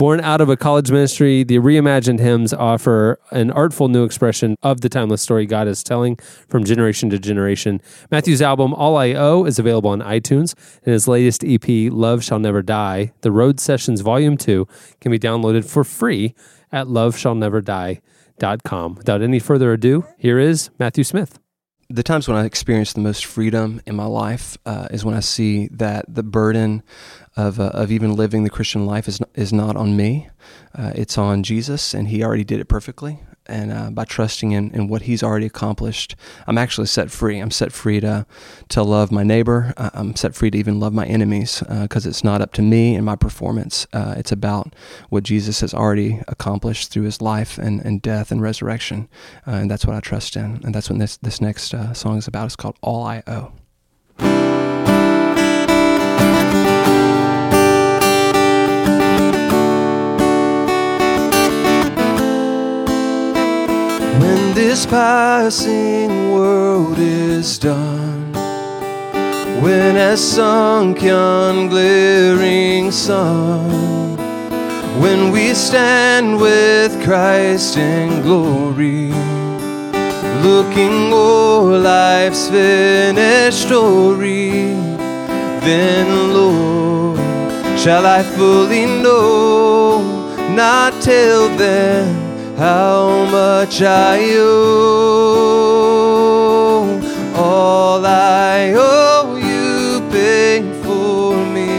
[0.00, 4.80] Born out of a college ministry, the reimagined hymns offer an artful new expression of
[4.80, 6.16] the timeless story God is telling
[6.48, 7.82] from generation to generation.
[8.10, 10.54] Matthew's album, All I Owe, is available on iTunes,
[10.86, 14.66] and his latest EP, Love Shall Never Die, The Road Sessions Volume 2,
[15.02, 16.34] can be downloaded for free
[16.72, 18.94] at loveshallneverdie.com.
[18.94, 21.38] Without any further ado, here is Matthew Smith
[21.90, 25.20] the times when I experience the most freedom in my life uh, is when I
[25.20, 26.84] see that the burden
[27.36, 30.28] of, uh, of even living the Christian life is not, is not on me.
[30.74, 34.70] Uh, it's on Jesus, and He already did it perfectly and uh, by trusting in,
[34.70, 36.14] in what he's already accomplished,
[36.46, 37.38] I'm actually set free.
[37.38, 38.26] I'm set free to
[38.68, 39.74] to love my neighbor.
[39.76, 42.62] Uh, I'm set free to even love my enemies because uh, it's not up to
[42.62, 43.86] me and my performance.
[43.92, 44.74] Uh, it's about
[45.08, 49.08] what Jesus has already accomplished through his life and, and death and resurrection,
[49.44, 50.60] and that's what I trust in.
[50.64, 52.46] And that's what this this next song is about.
[52.46, 54.79] It's called All I Owe.
[64.20, 68.34] When this passing world is done,
[69.62, 74.18] when has sunk yon glaring sun,
[75.00, 79.08] when we stand with Christ in glory,
[80.44, 84.50] looking o'er life's finished story,
[85.64, 87.18] then, Lord,
[87.78, 90.02] shall I fully know,
[90.54, 92.19] not till then
[92.60, 94.60] how much I owe.
[97.34, 101.72] All I owe you paid for me.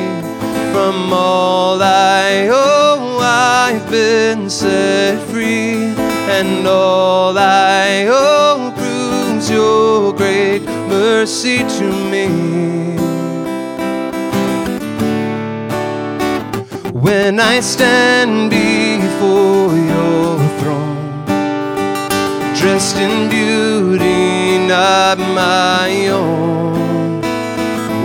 [0.73, 5.93] From all I owe, I've been set free.
[6.37, 12.27] And all I owe proves your great mercy to me.
[16.91, 20.40] When I stand before your
[22.81, 27.21] dressed in beauty not my own.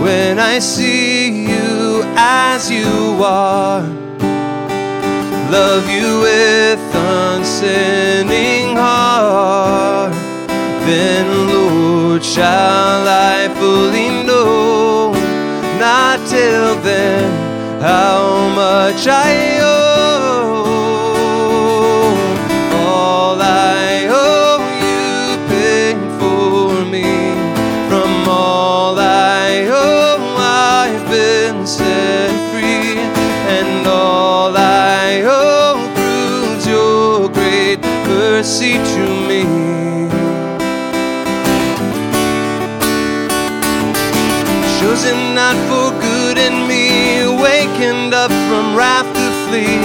[0.03, 3.81] When I see you as you are,
[5.49, 10.13] love you with unsinning heart,
[10.85, 15.11] then Lord, shall I fully know?
[15.79, 19.86] Not till then how much I owe.
[38.07, 39.77] Mercy to me.
[44.79, 49.81] chosen not for good in me, wakened up from wrath to flee,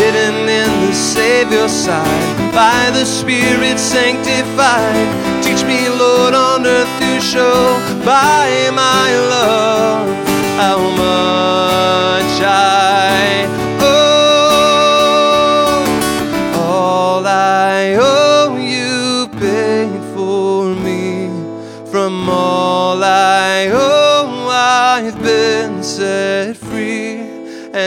[0.00, 5.08] hidden in the Savior's side, by the Spirit sanctified.
[5.44, 10.08] Teach me, Lord, on earth to show by my love
[10.56, 13.67] how much I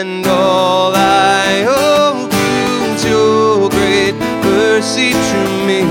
[0.01, 5.81] and all I owe proves your great mercy to me.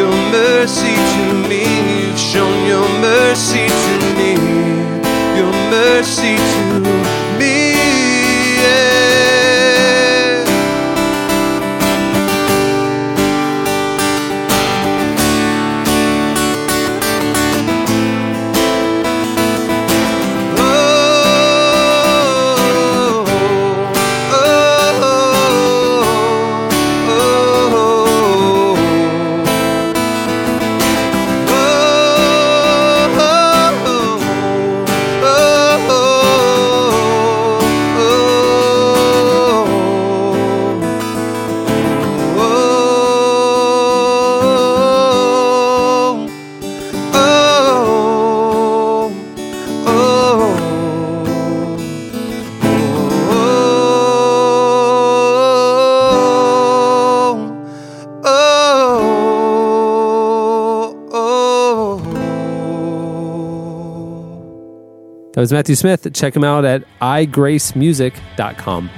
[0.00, 1.62] Your mercy to me,
[2.06, 4.32] you've shown your mercy to me.
[5.38, 6.71] Your mercy to me.
[65.42, 66.12] That was Matthew Smith.
[66.14, 68.90] Check him out at igracemusic.com.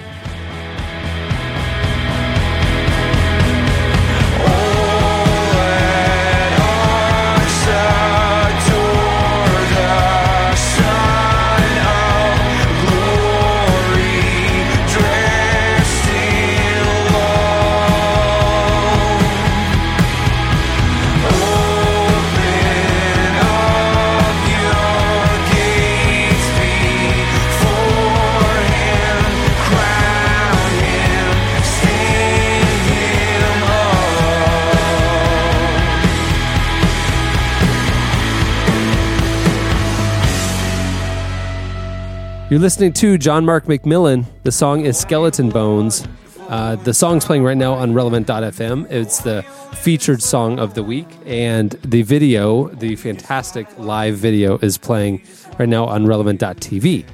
[42.55, 44.27] You're listening to John Mark McMillan.
[44.45, 46.07] The song is Skeleton Bones.
[46.49, 48.89] Uh, the song's playing right now on relevant.fm.
[48.93, 49.43] It's the
[49.83, 51.09] featured song of the week.
[51.27, 55.25] And the video, the fantastic live video, is playing
[55.59, 57.05] right now on relevant.tv.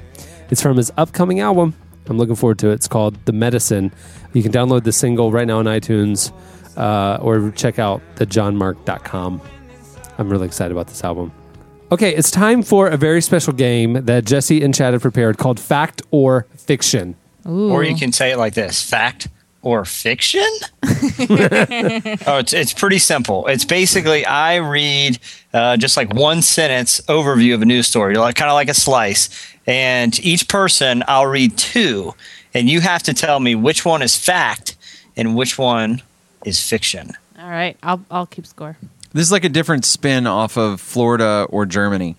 [0.51, 1.73] It's from his upcoming album.
[2.05, 2.73] I'm looking forward to it.
[2.73, 3.91] It's called The Medicine.
[4.33, 6.31] You can download the single right now on iTunes
[6.77, 9.41] uh, or check out thejohnmark.com.
[10.19, 11.33] I'm really excited about this album.
[11.91, 15.59] Okay, it's time for a very special game that Jesse and Chad have prepared called
[15.59, 17.15] Fact or Fiction.
[17.45, 17.69] Ooh.
[17.69, 19.27] Or you can say it like this fact
[19.61, 20.47] or fiction?
[20.83, 23.45] oh, it's, it's pretty simple.
[23.47, 25.19] It's basically I read
[25.53, 28.73] uh, just like one sentence overview of a news story, like kind of like a
[28.73, 29.29] slice.
[29.67, 32.13] And each person, I'll read two.
[32.53, 34.77] And you have to tell me which one is fact
[35.17, 36.01] and which one
[36.45, 37.11] is fiction.
[37.37, 38.77] All right, I'll I'll keep score.
[39.13, 42.15] This is like a different spin off of Florida or Germany.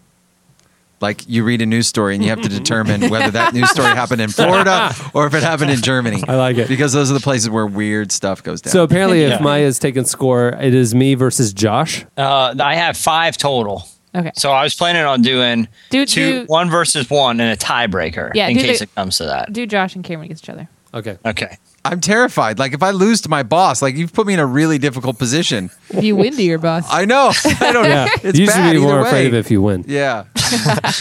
[1.00, 3.88] Like you read a news story and you have to determine whether that news story
[3.88, 6.22] happened in Florida or if it happened in Germany.
[6.28, 6.68] I like it.
[6.68, 8.70] Because those are the places where weird stuff goes down.
[8.72, 9.38] So apparently, if Yeah.
[9.42, 12.04] Maya's taken score, it is me versus Josh.
[12.16, 13.88] Uh, I have five total.
[14.14, 14.30] Okay.
[14.36, 18.30] So I was planning on doing Do- two, do- one versus one and a tiebreaker
[18.34, 19.52] Yeah, in do case the- it comes to that.
[19.52, 20.68] Do Josh and Cameron against each other.
[20.94, 21.16] Okay.
[21.24, 21.56] Okay.
[21.84, 22.58] I'm terrified.
[22.58, 25.18] Like if I lose to my boss, like you've put me in a really difficult
[25.18, 25.70] position.
[25.90, 26.86] If you win to your boss.
[26.88, 27.32] I know.
[27.44, 28.08] I don't Yeah.
[28.22, 29.84] It's you should bad be more either afraid of it if you win.
[29.88, 30.24] Yeah.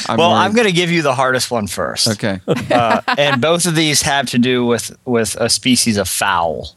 [0.08, 0.39] I'm well, worried.
[0.39, 2.08] I'm going to give you the hardest one first.
[2.08, 2.39] Okay.
[2.72, 6.72] uh, and both of these have to do with with a species of fowl.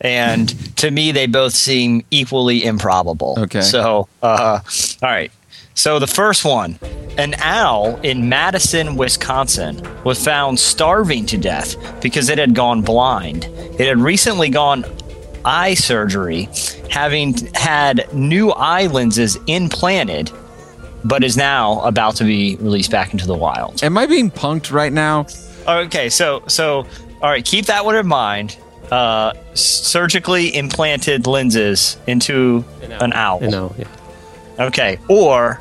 [0.00, 3.36] And to me, they both seem equally improbable.
[3.38, 3.62] Okay.
[3.62, 4.60] So, uh,
[5.02, 5.32] all right.
[5.74, 6.78] So the first one,
[7.18, 13.44] an owl in Madison, Wisconsin, was found starving to death because it had gone blind.
[13.78, 14.84] It had recently gone
[15.44, 16.48] eye surgery,
[16.90, 20.30] having had new eye lenses implanted,
[21.04, 23.82] but is now about to be released back into the wild.
[23.82, 25.26] Am I being punked right now?
[25.66, 26.86] Okay, so so
[27.20, 28.56] all right, keep that one in mind.
[28.90, 32.64] Uh, surgically implanted lenses into
[33.00, 33.42] an owl.
[33.42, 33.86] You know, yeah.
[34.58, 35.60] Okay, or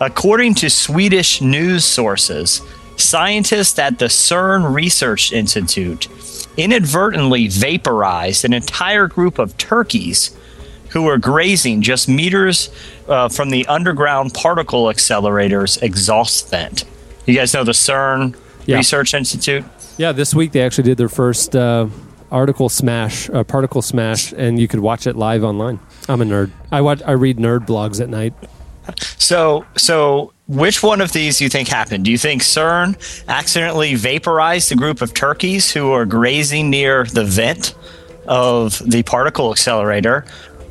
[0.00, 2.62] according to Swedish news sources,
[2.96, 6.08] scientists at the CERN Research Institute
[6.56, 10.36] inadvertently vaporized an entire group of turkeys
[10.90, 12.68] who were grazing just meters
[13.08, 16.84] uh, from the underground particle accelerator's exhaust vent.
[17.26, 18.76] You guys know the CERN Yeah.
[18.76, 19.64] Research Institute?
[19.98, 21.86] Yeah, this week they actually did their first uh,
[22.30, 25.78] article smash, uh, particle smash, and you could watch it live online.
[26.10, 26.50] I'm a nerd.
[26.72, 28.34] I watch, I read nerd blogs at night.
[28.98, 32.04] So, so which one of these do you think happened?
[32.04, 32.96] Do you think CERN
[33.28, 37.76] accidentally vaporized a group of turkeys who were grazing near the vent
[38.26, 40.24] of the particle accelerator?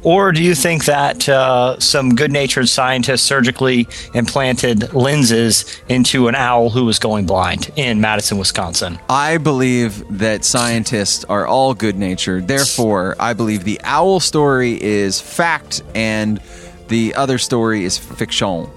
[0.03, 6.35] Or do you think that uh, some good natured scientists surgically implanted lenses into an
[6.35, 8.97] owl who was going blind in Madison, Wisconsin?
[9.09, 12.47] I believe that scientists are all good natured.
[12.47, 16.39] Therefore, I believe the owl story is fact and
[16.87, 18.69] the other story is fiction.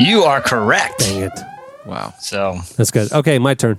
[0.00, 1.00] You are correct.
[1.00, 1.40] Dang it.
[1.84, 2.14] Wow.
[2.18, 3.12] So, That's good.
[3.12, 3.78] Okay, my turn.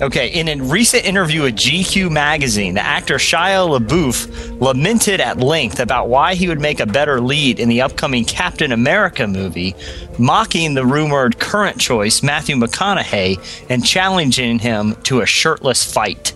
[0.00, 5.80] Okay, in a recent interview with GQ magazine, the actor Shia LaBeouf lamented at length
[5.80, 9.74] about why he would make a better lead in the upcoming Captain America movie,
[10.16, 16.32] mocking the rumored current choice, Matthew McConaughey, and challenging him to a shirtless fight.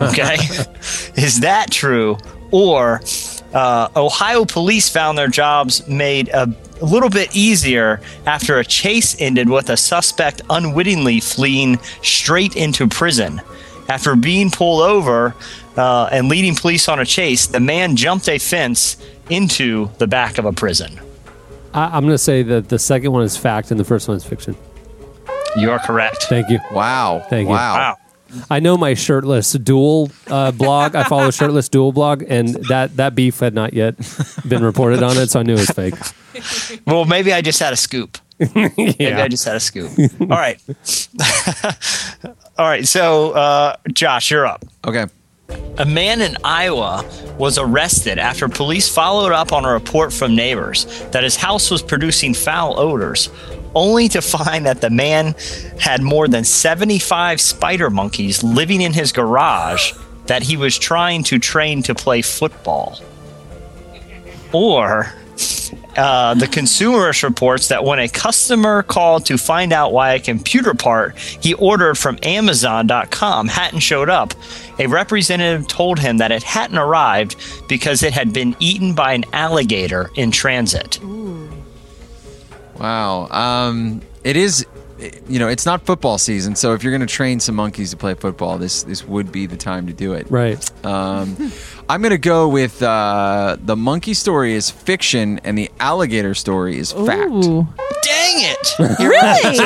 [0.00, 0.34] Okay,
[1.16, 2.18] is that true?
[2.50, 3.00] Or
[3.54, 9.20] uh, Ohio police found their jobs made a, a little bit easier after a chase
[9.20, 13.40] ended with a suspect unwittingly fleeing straight into prison.
[13.88, 15.34] After being pulled over
[15.76, 18.96] uh, and leading police on a chase, the man jumped a fence
[19.30, 21.00] into the back of a prison.
[21.72, 24.16] I, I'm going to say that the second one is fact and the first one
[24.16, 24.56] is fiction.
[25.56, 26.24] You are correct.
[26.24, 26.58] Thank you.
[26.72, 27.24] Wow.
[27.30, 27.54] Thank you.
[27.54, 27.74] wow.
[27.74, 27.96] Wow.
[28.50, 30.94] I know my shirtless duel uh, blog.
[30.94, 33.94] I follow shirtless duel blog, and that that beef had not yet
[34.46, 35.94] been reported on it, so I knew it was fake.
[36.86, 38.18] Well, maybe I just had a scoop.
[38.54, 39.90] Maybe I just had a scoop.
[40.20, 40.60] All right.
[42.58, 42.86] All right.
[42.86, 44.62] So, uh, Josh, you're up.
[44.86, 45.06] Okay.
[45.78, 47.04] A man in Iowa
[47.38, 51.80] was arrested after police followed up on a report from neighbors that his house was
[51.82, 53.30] producing foul odors,
[53.74, 55.34] only to find that the man
[55.78, 59.92] had more than 75 spider monkeys living in his garage
[60.26, 62.98] that he was trying to train to play football.
[64.52, 65.12] Or
[65.96, 70.74] uh, the consumerist reports that when a customer called to find out why a computer
[70.74, 74.34] part he ordered from Amazon.com hadn't showed up,
[74.78, 77.36] a representative told him that it hadn't arrived
[77.68, 81.00] because it had been eaten by an alligator in transit.
[82.78, 83.28] Wow.
[83.28, 84.66] Um, it is
[85.28, 87.98] you know, it's not football season, so if you're going to train some monkeys to
[87.98, 90.26] play football, this this would be the time to do it.
[90.30, 90.58] Right.
[90.86, 91.36] Um,
[91.88, 96.78] I'm going to go with uh, the monkey story is fiction and the alligator story
[96.78, 97.30] is fact.
[97.30, 97.68] Ooh.
[98.02, 98.78] Dang it!
[98.98, 99.58] Really?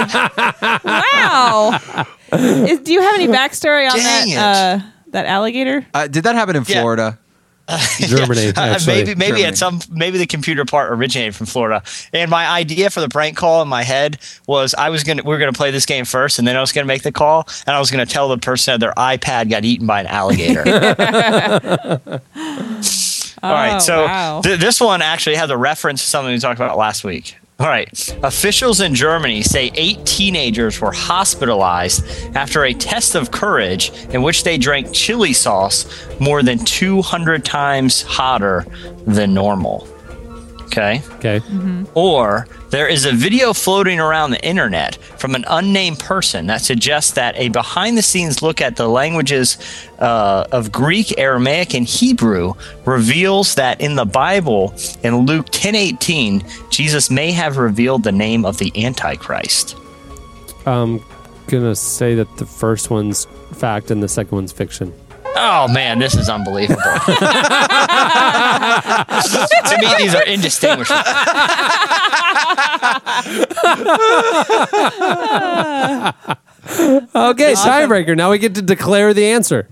[0.85, 2.07] wow.
[2.33, 4.35] Is, do you have any backstory on Dang it.
[4.35, 5.87] that uh, that alligator?
[5.95, 6.81] Uh, did that happen in Yeah.
[6.81, 7.19] Florida?
[8.01, 8.95] Germany, Uh, actually.
[8.95, 9.45] maybe maybe Germany.
[9.45, 11.83] at some maybe the computer part originated from Florida.
[12.13, 15.35] And my idea for the prank call in my head was I was gonna we
[15.35, 17.75] are gonna play this game first, and then I was gonna make the call, and
[17.77, 20.61] I was gonna tell the person that their iPad got eaten by an alligator.
[23.43, 24.41] All right, Oh, so wow.
[24.43, 27.37] th- this one actually has a reference to something we talked about last week.
[27.61, 32.03] All right, officials in Germany say eight teenagers were hospitalized
[32.35, 35.85] after a test of courage in which they drank chili sauce
[36.19, 38.65] more than 200 times hotter
[39.07, 39.87] than normal.
[40.71, 41.03] Okay.
[41.17, 41.43] Okay.
[41.95, 47.13] Or there is a video floating around the internet from an unnamed person that suggests
[47.15, 49.59] that a behind the scenes look at the languages
[49.99, 52.55] uh, of Greek, Aramaic, and Hebrew
[52.85, 58.45] reveals that in the Bible, in Luke 10 18, Jesus may have revealed the name
[58.45, 59.77] of the Antichrist.
[60.67, 61.03] I'm
[61.49, 64.95] gonna say that the first one's fact and the second one's fiction.
[65.37, 66.83] Oh man, this is unbelievable.
[66.83, 66.91] to
[69.81, 71.01] me, these are indistinguishable.
[77.15, 78.17] Okay, tiebreaker.
[78.17, 79.69] Now we get to declare the answer.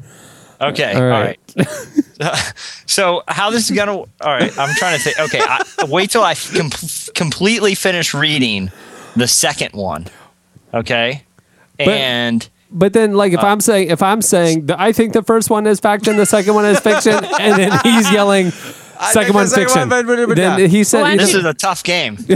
[0.60, 0.92] Okay.
[0.94, 1.38] All All right.
[1.56, 2.54] right.
[2.86, 3.92] so how this is gonna?
[3.92, 4.56] All right.
[4.58, 5.18] I'm trying to think.
[5.20, 5.40] Okay.
[5.40, 6.70] I, wait till I com-
[7.14, 8.70] completely finish reading
[9.14, 10.06] the second one.
[10.74, 11.22] Okay.
[11.78, 15.48] And But then, like, if I'm saying, if I'm saying, that I think the first
[15.50, 19.34] one is fact and the second one is fiction, and then he's yelling, second think
[19.34, 19.78] one's fiction.
[19.80, 20.66] one, but- but- but then yeah.
[20.66, 22.18] he said, Why he this said- is a tough game.
[22.18, 22.28] so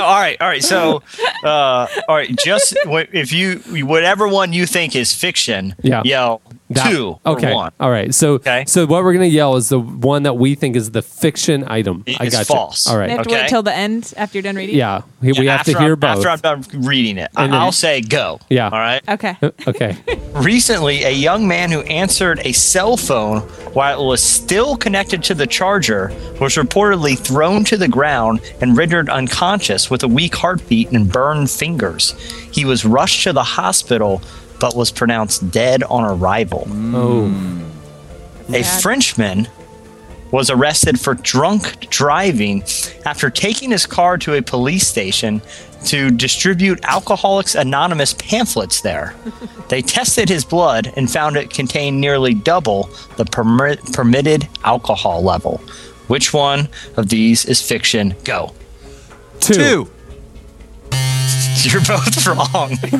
[0.00, 0.36] all right.
[0.40, 0.62] All right.
[0.64, 1.02] So
[1.44, 2.34] uh, all right.
[2.44, 6.02] Just if you whatever one you think is fiction, Yeah.
[6.04, 7.72] yell that- two okay, or one.
[7.80, 8.14] all right.
[8.14, 8.64] So, Okay.
[8.66, 12.04] so what we're gonna yell is the one that we think is the fiction item.
[12.06, 12.86] I It's got false.
[12.86, 12.92] You.
[12.92, 13.42] All They have to Okay.
[13.42, 14.76] wait till the end after you're done reading.
[14.76, 16.24] Yeah, we, we have to after hear I'm, both.
[16.24, 18.40] After I'm done reading it, And I'll say go.
[18.48, 18.66] Yeah.
[18.68, 19.02] All right.
[19.08, 19.36] Okay.
[19.66, 19.96] okay.
[20.34, 23.40] Recently, a young man who answered a cell phone
[23.74, 28.76] while it was still connected to the charger was reportedly thrown to the ground and
[28.76, 32.14] rendered unconscious with a weak heartbeat and burned fingers.
[32.52, 34.22] He was rushed to the hospital
[34.60, 36.66] but was pronounced dead on arrival.
[36.68, 37.32] Oh,
[38.52, 39.48] A Frenchman
[40.30, 42.62] was arrested for drunk driving
[43.04, 45.42] after taking his car to a police station
[45.86, 49.14] to distribute Alcoholics Anonymous pamphlets there.
[49.68, 55.58] they tested his blood and found it contained nearly double the permit, permitted alcohol level.
[56.06, 58.14] Which one of these is fiction?
[58.24, 58.52] Go.
[59.40, 59.54] two.
[59.54, 59.90] Two.
[61.72, 62.76] You're both wrong.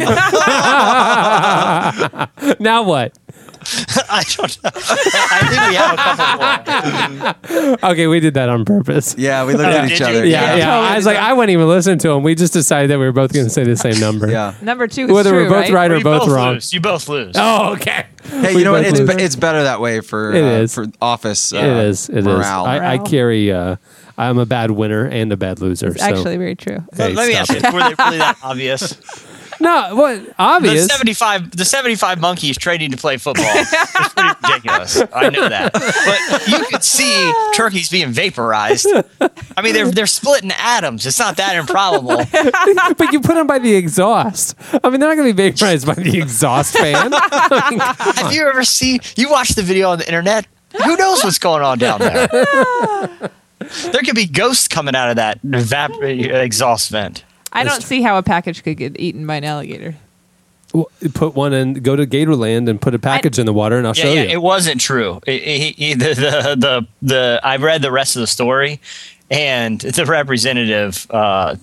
[2.60, 3.16] Now what?
[4.10, 4.70] I don't know.
[4.74, 5.96] I think we have a
[7.46, 7.90] couple more.
[7.92, 9.14] Okay, we did that on purpose.
[9.18, 10.06] Yeah, we looked at Did each you?
[10.06, 10.24] other.
[10.24, 10.64] Yeah, yeah.
[10.64, 12.22] totally I was like, I wouldn't even listen to him.
[12.22, 14.30] We just decided that we were both going to say the same number.
[14.30, 14.54] Yeah.
[14.62, 15.90] Number two is Whether true, we're both right, right?
[15.90, 16.54] or You both, wrong.
[16.54, 16.72] lose.
[16.72, 17.34] You both lose.
[17.38, 18.06] Oh, okay.
[18.24, 18.84] Hey, We you know what?
[18.86, 20.74] It's, be- it's better that way for It uh, is.
[20.74, 21.52] for office.
[21.52, 22.08] Uh, it is.
[22.08, 22.24] It is.
[22.24, 22.64] morale.
[22.64, 23.06] I, I Morale.
[23.06, 23.52] carry.
[23.52, 23.76] Uh,
[24.20, 25.88] I'm a bad winner and a bad loser.
[25.88, 26.06] It's so.
[26.06, 26.84] actually very true.
[26.94, 29.00] Hey, Let me stop ask you: Were they really that obvious?
[29.60, 30.34] No, what obvious?
[30.36, 30.86] The obvious?
[30.86, 33.46] seventy-five, the seventy-five monkeys training to play football.
[33.48, 35.02] It's pretty ridiculous.
[35.14, 38.86] I know that, but you could see turkeys being vaporized.
[39.56, 41.06] I mean, they're they're split in atoms.
[41.06, 42.16] It's not that improbable.
[42.98, 44.54] but you put them by the exhaust.
[44.84, 47.12] I mean, they're not going to be vaporized by the exhaust fan.
[47.12, 49.00] Have you ever seen?
[49.16, 50.46] You watch the video on the internet.
[50.84, 52.28] Who knows what's going on down there?
[53.60, 57.24] There could be ghosts coming out of that evap- uh, exhaust vent.
[57.52, 59.96] I don't see how a package could get eaten by an alligator.
[60.72, 61.74] Well, put one in.
[61.74, 64.22] Go to Gatorland and put a package in the water, and I'll Yeah, show yeah,
[64.22, 64.28] you.
[64.28, 65.20] it wasn't true.
[65.26, 68.80] It, it, it- the, the the the I read the rest of the story,
[69.30, 71.54] and the representative, uh,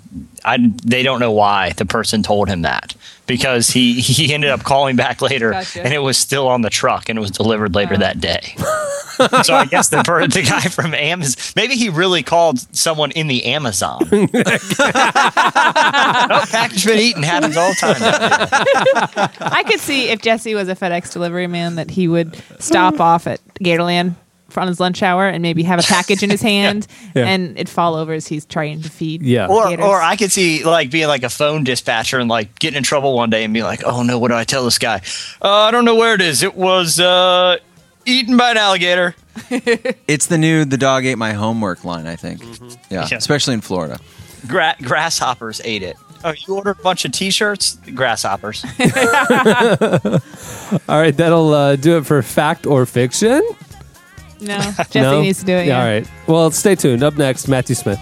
[0.46, 2.96] I they don't know why the person told him that
[3.26, 5.84] because he he ended up calling back later, Gotcha.
[5.84, 8.56] and it was still on the truck, and it was delivered later that day.
[9.44, 9.98] so I guess the
[10.32, 14.08] the guy from Amazon, maybe he really called someone in the Amazon.
[14.12, 14.28] oh,
[16.50, 17.96] package been eaten happens all the time.
[19.42, 23.28] I could see if Jesse was a FedEx delivery man that he would stop off
[23.28, 24.16] at Gatorland
[24.56, 27.26] on his lunch hour and maybe have a package in his hand Yeah.
[27.26, 29.22] and it'd fall over as he's trying to feed.
[29.22, 29.48] Yeah.
[29.48, 29.86] Or, gators.
[29.86, 33.14] or I could see like being like a phone dispatcher and like getting in trouble
[33.16, 35.02] one day and be like, "Oh no, what do I tell this guy?
[35.42, 36.44] Uh, I don't know where it is.
[36.44, 37.58] It was uh,
[38.06, 39.16] eaten by an alligator."
[40.08, 42.08] It's the new "the dog ate my homework" line.
[42.08, 42.42] I think.
[42.90, 43.18] Yeah, Yeah.
[43.18, 44.00] especially in Florida.
[44.48, 45.96] Gra- grasshoppers ate it.
[46.24, 48.66] Oh, you ordered a bunch of T-shirts, grasshoppers.
[50.90, 53.42] All right, that'll uh, do it for fact or fiction.
[54.40, 55.22] No, Jesse no?
[55.22, 55.68] needs to do it.
[55.68, 56.08] Yeah, all right.
[56.28, 57.04] Well, stay tuned.
[57.04, 58.00] Up next, Matthew Smith.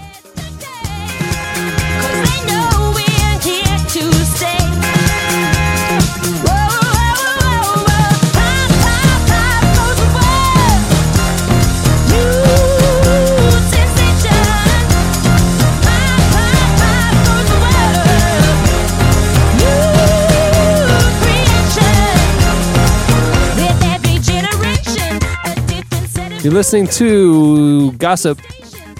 [26.45, 28.39] You're listening to Gossip.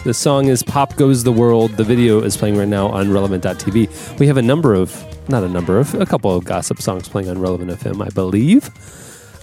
[0.03, 1.73] The song is Pop Goes the World.
[1.73, 4.17] The video is playing right now on Relevant.tv.
[4.19, 4.91] We have a number of,
[5.29, 8.71] not a number of, a couple of gossip songs playing on Relevant FM, I believe.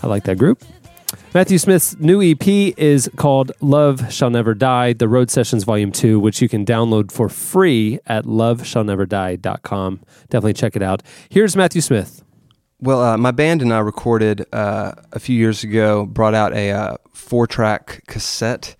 [0.03, 0.65] I like that group.
[1.33, 2.45] Matthew Smith's new EP
[2.77, 7.13] is called Love Shall Never Die, The Road Sessions Volume 2, which you can download
[7.13, 10.01] for free at loveshallneverdie.com.
[10.29, 11.05] Definitely check it out.
[11.29, 12.25] Here's Matthew Smith.
[12.83, 16.73] Well, uh, my band and I recorded uh, a few years ago, brought out a
[16.73, 18.75] uh, four track cassette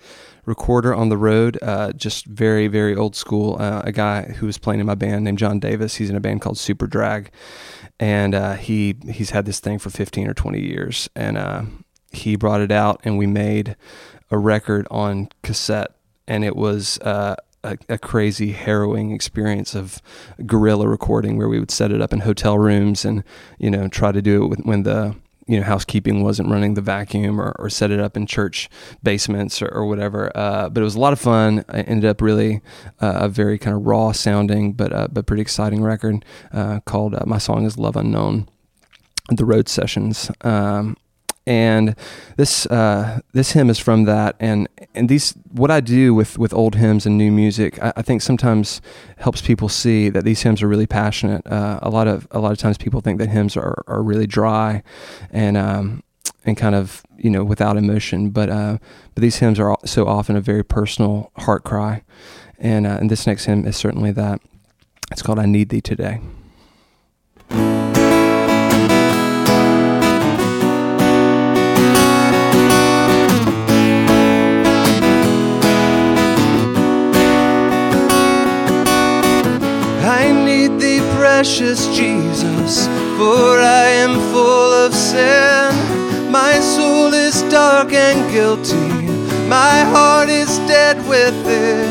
[0.45, 3.57] recorder on the road, uh, just very, very old school.
[3.61, 6.21] Uh, a guy who was playing in my band named John Davis, he's in a
[6.21, 7.29] band called Superdrag.
[8.01, 11.09] And uh, he he's had this thing for 15 or 20 years.
[11.15, 11.73] And
[12.11, 13.77] he brought it out, and we made
[14.33, 15.93] a record on cassette.
[16.27, 16.99] And it was
[17.65, 20.01] a, a, crazy, harrowing experience of
[20.47, 23.25] guerrilla recording where we would set it up in hotel rooms and,
[23.59, 25.15] you know, try to do it with, when the,
[25.47, 28.69] you know, housekeeping wasn't running the vacuum or, or set it up in church
[29.03, 30.31] basements or, or whatever.
[30.37, 31.59] Uh, but it was a lot of fun.
[31.69, 32.61] It ended up really
[33.01, 37.15] uh, a very kind of raw sounding, but, uh, but pretty exciting record uh, called
[37.27, 38.49] My Song is Love Unknown,
[39.31, 40.31] The Road Sessions.
[40.43, 40.97] Um,
[41.47, 41.97] and
[42.37, 44.37] this uh, this hymn is from that.
[44.39, 48.03] And and these what I do with with old hymns and new music I, I
[48.03, 48.81] think sometimes
[49.19, 51.47] helps people see that these hymns are really passionate.
[51.47, 54.27] Uh, a lot of a lot of times people think that hymns are, are really
[54.27, 54.83] dry
[55.31, 56.03] and um,
[56.45, 58.31] and kind of you know without emotion.
[58.31, 58.79] But uh,
[59.15, 62.03] but these hymns are so often a very personal heart cry.
[62.59, 64.41] And uh, and this next hymn is certainly that.
[65.11, 66.21] It's called I Need Thee Today
[81.43, 82.87] precious Jesus,
[83.19, 86.31] for I am full of sin.
[86.31, 89.09] My soul is dark and guilty,
[89.49, 91.91] my heart is dead within.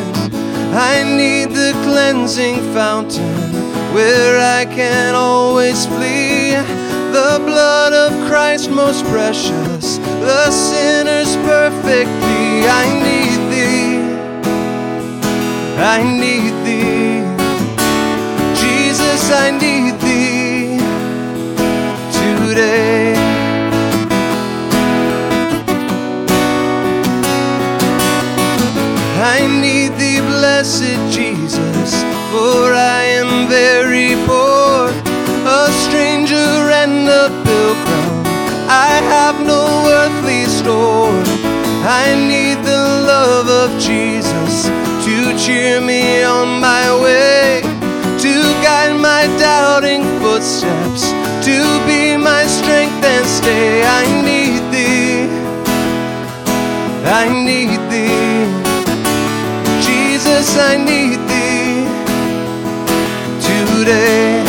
[0.74, 3.52] I need the cleansing fountain
[3.94, 6.56] where I can always flee.
[7.12, 12.70] The blood of Christ most precious, the sinner's perfect plea.
[12.82, 14.00] I need thee,
[15.78, 17.11] I need thee.
[19.34, 20.78] I need thee
[22.12, 23.14] today.
[29.24, 31.92] I need thee, blessed Jesus,
[32.32, 34.90] for I am very poor,
[35.48, 36.52] a stranger
[36.82, 38.26] and a pilgrim.
[38.68, 41.24] I have no earthly store.
[41.84, 44.68] I need the love of Jesus
[45.06, 46.91] to cheer me on my
[50.42, 51.12] footsteps,
[51.46, 53.84] to be my strength and stay.
[53.84, 55.30] I need thee,
[57.06, 58.48] I need thee,
[59.86, 61.86] Jesus, I need thee
[63.46, 64.44] today.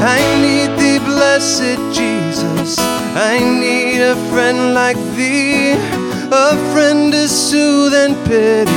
[0.00, 2.78] I need thee, blessed Jesus.
[3.16, 8.70] I need a friend like thee a friend to soothe and pity,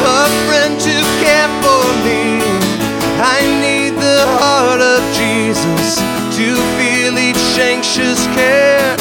[0.00, 2.40] a friend to care for me.
[3.20, 5.98] I need the heart of Jesus
[6.38, 8.96] to feel each anxious care,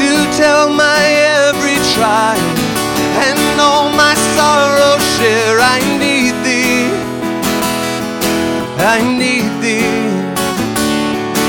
[0.00, 1.00] to tell my
[1.48, 2.36] every trial
[3.26, 5.58] and all my sorrow share.
[5.60, 6.84] I need thee,
[8.76, 10.04] I need thee,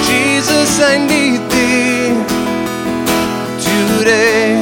[0.07, 2.15] Jesus, I need thee
[3.67, 4.56] today.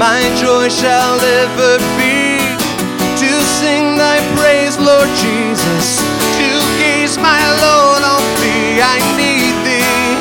[0.00, 2.38] My joy shall ever be
[3.20, 3.30] to
[3.60, 6.00] sing thy praise, Lord Jesus.
[6.38, 6.48] To
[6.80, 10.16] gaze, my Lord, on thee, I need thee.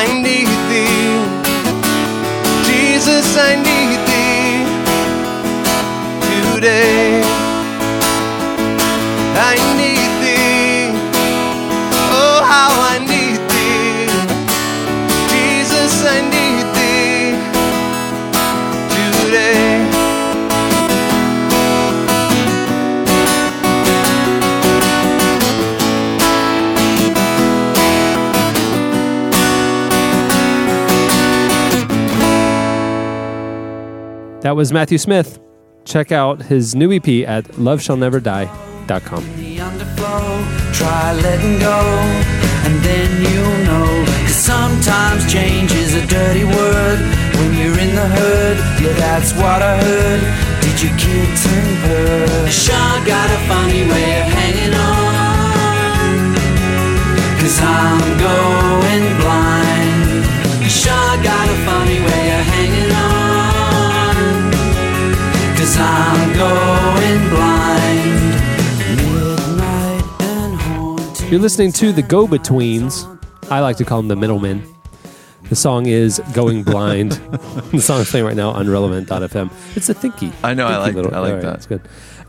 [0.00, 1.16] I need thee.
[2.68, 4.66] Jesus, I need thee
[6.54, 7.17] today.
[34.48, 35.38] That was Matthew Smith.
[35.84, 39.22] Check out his new EP at loveshallneverdie.com.
[40.72, 41.78] Try letting go,
[42.64, 44.06] and then you'll know.
[44.24, 46.98] Cause sometimes change is a dirty word.
[47.36, 48.08] When you're in the
[48.80, 50.24] yeah, that's what I heard.
[50.64, 50.80] Did?
[52.48, 55.12] Sean got a funny way of hanging on.
[57.36, 60.24] Cause I'm going blind.
[60.72, 62.27] Sean got a funny way
[71.30, 73.04] You're listening to the Go Betweens.
[73.50, 74.66] I like to call them the middlemen.
[75.50, 77.12] The song is Going Blind.
[77.72, 79.50] the song is playing right now on relevant.fm.
[79.76, 80.32] It's a thinky.
[80.42, 81.52] I know, I like- little- I like all right, that.
[81.52, 81.82] That's good.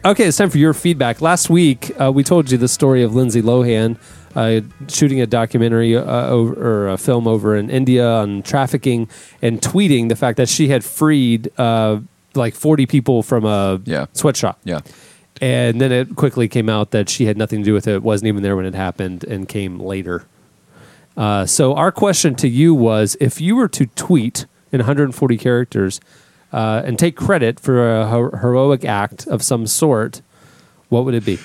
[0.04, 1.22] Okay, it's time for your feedback.
[1.22, 3.98] Last week, uh, we told you the story of Lindsay Lohan
[4.36, 6.54] uh, shooting a documentary uh, over,
[6.86, 9.08] or a film over in India on trafficking
[9.42, 12.00] and tweeting the fact that she had freed uh,
[12.40, 14.08] like 40 people from a Yeah.
[14.14, 14.58] sweatshop.
[14.64, 14.80] Yeah.
[15.42, 18.28] And then it quickly came out that she had nothing to do with it, wasn't
[18.30, 20.24] even there when it happened, and came later.
[21.16, 26.00] Uh, so our question to you was: If you were to tweet in 140 characters
[26.52, 30.22] uh, and take credit for a her- heroic act of some sort,
[30.90, 31.38] what would it be?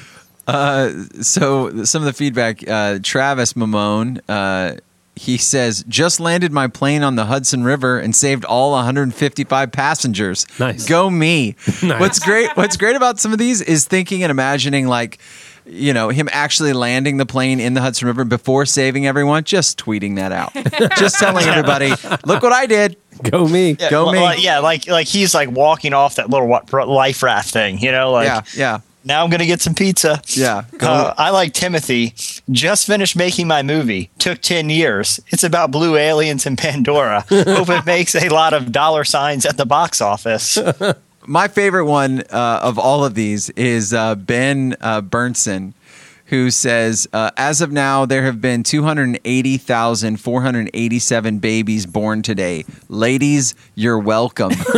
[1.22, 4.76] So some of the feedback, uh, Travis Mamone, uh,
[5.16, 10.46] he says, just landed my plane on the Hudson River and saved all 155 passengers.
[10.58, 10.86] Nice.
[10.86, 11.54] Go me.
[11.82, 12.00] Nice.
[12.00, 15.18] What's great what's great about some of these is thinking and imagining like
[15.66, 19.78] you know, him actually landing the plane in the Hudson River before saving everyone, just
[19.82, 20.52] tweeting that out.
[20.98, 21.88] just telling everybody,
[22.26, 22.96] look what I did.
[23.22, 23.76] Go me.
[23.80, 24.20] Yeah, Go li- me.
[24.20, 27.92] like- yeah, like like he's like walking off that little what, life raft thing, you
[27.92, 30.20] know, like yeah, yeah, now I'm gonna get some pizza.
[30.28, 30.64] yeah.
[30.78, 30.86] Go.
[30.88, 32.14] Uh, I like Timothy.
[32.50, 34.10] Just finished making my movie.
[34.18, 35.20] Took 10 years.
[35.28, 37.24] It's about blue aliens and Pandora.
[37.28, 40.58] Hope it makes a lot of dollar signs at the box office.
[41.26, 45.72] My favorite one uh, of all of these is uh, Ben uh, Burnson,
[46.26, 52.66] who says, uh, as of now, there have been 280,487 babies born today.
[52.90, 54.52] Ladies, you're welcome.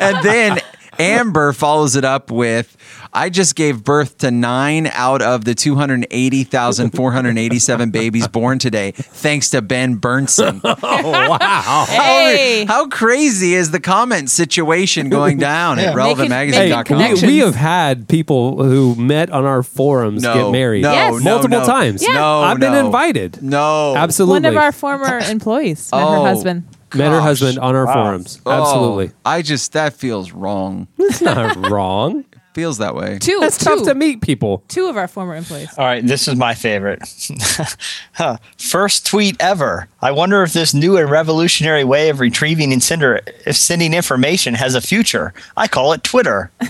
[0.00, 0.60] and then
[0.98, 2.76] Amber follows it up with,
[3.12, 9.60] I just gave birth to nine out of the 280,487 babies born today, thanks to
[9.62, 10.60] Ben Burnson.
[10.90, 12.64] Oh, hey.
[12.66, 17.12] How, how crazy is the comment situation going down at Making- Hey, relevantmagazine.com?
[17.22, 21.22] we, we have had people who met on our forums No, get married no, Yes.
[21.22, 21.66] multiple no.
[21.66, 22.02] times.
[22.02, 22.12] Yeah.
[22.14, 23.42] No, I've been invited.
[23.42, 24.32] No, Absolutely.
[24.34, 26.24] One of our former employees met her Oh.
[26.24, 26.64] husband.
[26.94, 28.40] Met her husband on our forums.
[28.46, 29.10] Oh, Absolutely.
[29.24, 30.88] I just that feels wrong.
[30.98, 32.24] It's not wrong.
[32.54, 33.18] Feels that way.
[33.20, 34.64] Two, That's two, tough to meet people.
[34.66, 35.68] two of our former employees.
[35.78, 37.00] All right, this is my favorite.
[38.14, 38.38] Huh.
[38.56, 39.86] First tweet ever.
[40.02, 44.54] I wonder if this new and revolutionary way of retrieving and sender, if sending information
[44.54, 45.32] has a future.
[45.56, 46.50] I call it Twitter.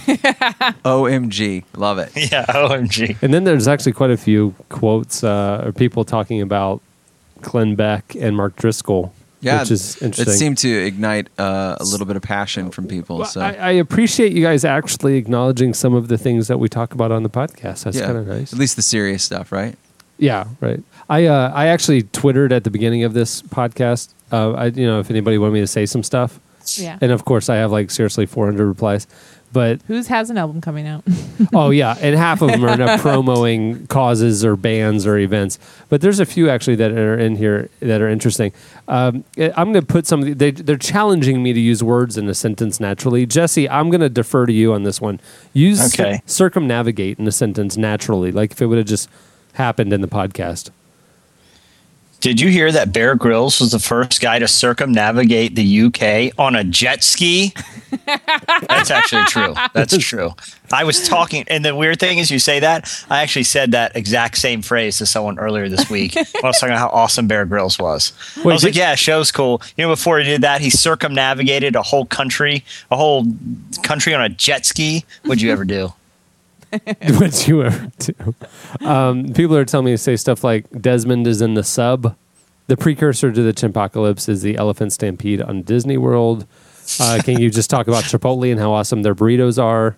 [0.85, 2.11] OMG, love it.
[2.15, 3.17] Yeah, OMG.
[3.23, 6.83] And then there's actually quite a few quotes uh, or people talking about
[7.41, 12.07] Glenn Beck and Mark Driscoll, Yeah, which is It seemed to ignite uh, a little
[12.07, 13.25] bit of passion from people.
[13.25, 16.93] So I, I appreciate you guys actually acknowledging some of the things that we talk
[16.93, 17.85] about on the podcast.
[17.85, 18.53] That's yeah, kind of nice.
[18.53, 19.77] At least the serious stuff, right?
[20.19, 20.83] Yeah, right.
[21.09, 24.13] I uh, I actually twittered at the beginning of this podcast.
[24.33, 26.41] Uh, I you know if anybody wanted me to say some stuff,
[26.77, 26.99] Yeah.
[27.01, 29.07] and of course I have like seriously 400 replies.
[29.51, 31.05] But Who's has an album coming out?
[31.55, 35.59] oh yeah, and half of them are not promoting causes or bands or events.
[35.89, 38.53] But there's a few actually that are in here that are interesting.
[38.89, 40.21] Um, I'm going to put some.
[40.21, 43.25] of the- They, they're challenging me to use words in a sentence naturally.
[43.25, 45.19] Jesse, I'm going to defer to you on this one.
[45.55, 46.21] Use Okay.
[46.27, 49.09] circumnavigate in a sentence naturally, like if it would have just
[49.55, 50.71] happened in the podcast.
[52.21, 56.57] Did you hear that Bear Grylls was the first guy to circumnavigate the UK on
[56.57, 57.55] a jet ski?
[58.69, 59.55] That's actually true.
[59.73, 60.35] That's true.
[60.73, 62.93] I was talking, and the weird thing is, you say that.
[63.09, 66.15] I actually said that exact same phrase to someone earlier this week.
[66.17, 68.13] when I was talking about how awesome Bear Grylls was.
[68.37, 71.77] I was did- like, "Yeah, show's cool." You know, before he did that, he circumnavigated
[71.77, 73.27] a whole country, a whole
[73.85, 75.05] country on a jet ski.
[75.25, 75.93] What'd you ever do?
[77.19, 78.35] what you ever do.
[78.81, 82.17] Um, people are telling me to say stuff like Desmond is in the sub.
[82.67, 86.47] The precursor to the Chimpocalypse is the Elephant Stampede on Disney World.
[87.01, 89.97] Uh, can you just talk about Chipotle and how awesome their burritos are?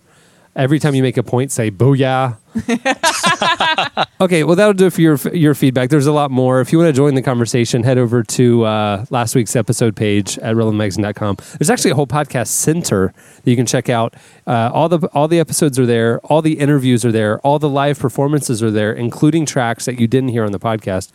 [0.57, 2.37] Every time you make a point, say "booyah."
[4.21, 5.91] okay, well that'll do it for your your feedback.
[5.91, 6.61] There's a lot more.
[6.61, 10.39] If you want to join the conversation, head over to uh, last week's episode page
[10.39, 11.37] at relevantmagazine.com.
[11.59, 14.15] There's actually a whole podcast center that you can check out.
[14.45, 16.19] Uh, all the all the episodes are there.
[16.25, 17.39] All the interviews are there.
[17.41, 21.13] All the live performances are there, including tracks that you didn't hear on the podcast,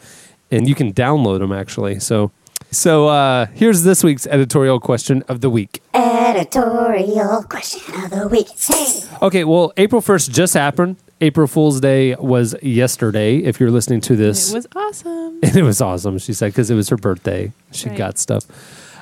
[0.50, 2.00] and you can download them actually.
[2.00, 2.32] So.
[2.72, 5.82] So uh, here's this week's editorial question of the week.
[5.94, 8.50] Editorial question of the week.
[8.60, 9.04] Hey.
[9.22, 10.98] Okay, well, April 1st just happened.
[11.22, 14.52] April Fool's Day was yesterday, if you're listening to this.
[14.52, 15.40] It was awesome.
[15.44, 17.54] and it was awesome, she said, because it was her birthday.
[17.72, 17.98] She Right.
[17.98, 18.44] got stuff.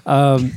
[0.06, 0.52] Um,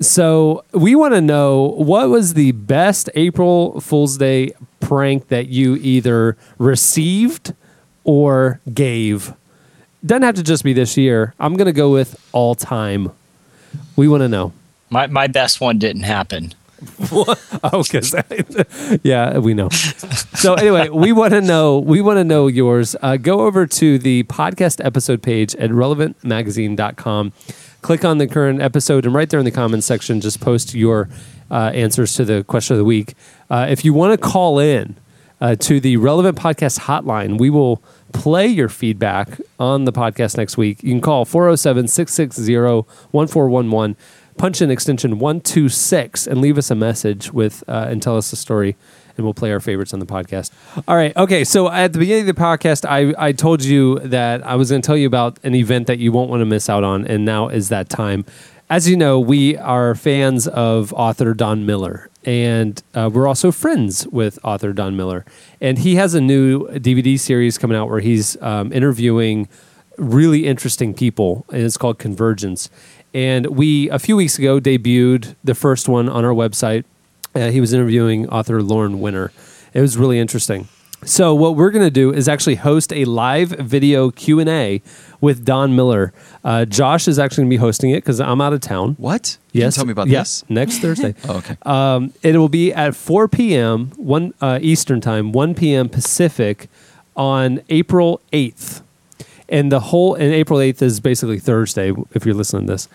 [0.00, 5.76] so we want to know what was the best April Fool's Day prank that you
[5.76, 7.52] either received
[8.04, 9.34] or gave?
[10.04, 11.34] Doesn't have to just be this year.
[11.38, 13.12] I'm going to go with all time.
[13.96, 14.52] We want to know.
[14.88, 16.54] My my best one didn't happen.
[17.62, 18.14] Oh, because
[19.02, 19.68] yeah, we know.
[19.68, 21.78] So anyway, we want to know.
[21.78, 22.96] We want to know yours.
[23.02, 27.32] Uh, go over to the podcast episode page at relevantmagazine.com.
[27.82, 31.10] Click on the current episode, and right there in the comments section, just post your
[31.50, 33.14] uh, answers to the question of the week.
[33.50, 34.96] Uh, if you want to call in
[35.40, 37.82] uh, to the relevant podcast hotline, we will
[38.12, 40.82] play your feedback on the podcast next week.
[40.82, 42.56] You can call 407 660
[43.10, 43.96] 1411
[44.40, 48.36] punch in extension 126 and leave us a message with uh, and tell us a
[48.36, 48.74] story
[49.16, 50.50] and we'll play our favorites on the podcast
[50.88, 54.46] all right okay so at the beginning of the podcast i, I told you that
[54.46, 56.70] i was going to tell you about an event that you won't want to miss
[56.70, 58.24] out on and now is that time
[58.70, 64.06] as you know we are fans of author don miller and uh, we're also friends
[64.08, 65.24] with author don miller
[65.60, 69.46] and he has a new dvd series coming out where he's um, interviewing
[70.00, 72.70] really interesting people, and it's called Convergence.
[73.12, 76.84] And we a few weeks ago debuted the first one on our website.
[77.34, 79.30] Uh, he was interviewing author Lauren Winner.
[79.74, 80.68] It was really interesting.
[81.04, 84.82] So what we're going to do is actually host a live video Q and A
[85.20, 86.12] with Don Miller.
[86.44, 88.96] Uh, Josh is actually going to be hosting it because I'm out of town.
[88.98, 89.38] What?
[89.52, 90.12] You Yes, can tell me about this.
[90.12, 90.50] yes, this.
[90.50, 91.14] next Thursday.
[91.28, 91.56] Oh, okay.
[91.62, 93.92] Um, it will be at 4 p.m.
[93.96, 95.88] one uh, Eastern time, 1 p.m.
[95.88, 96.68] Pacific,
[97.16, 98.82] on April 8th,
[99.48, 102.88] and the whole and April 8th is basically Thursday if you're listening to this.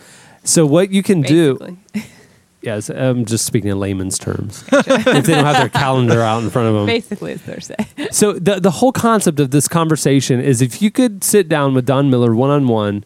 [0.44, 2.04] So what you can do, Basically.
[2.66, 4.64] yes, I'm just speaking in layman's terms.
[4.72, 7.76] if they don't have their calendar out in front of them, Basically, it's Thursday.
[8.12, 11.86] so the the whole concept of this conversation is if you could sit down with
[11.86, 13.06] Don Miller one on one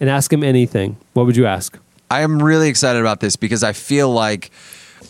[0.00, 1.78] and ask him anything, what would you ask?
[2.10, 4.50] I am really excited about this because I feel like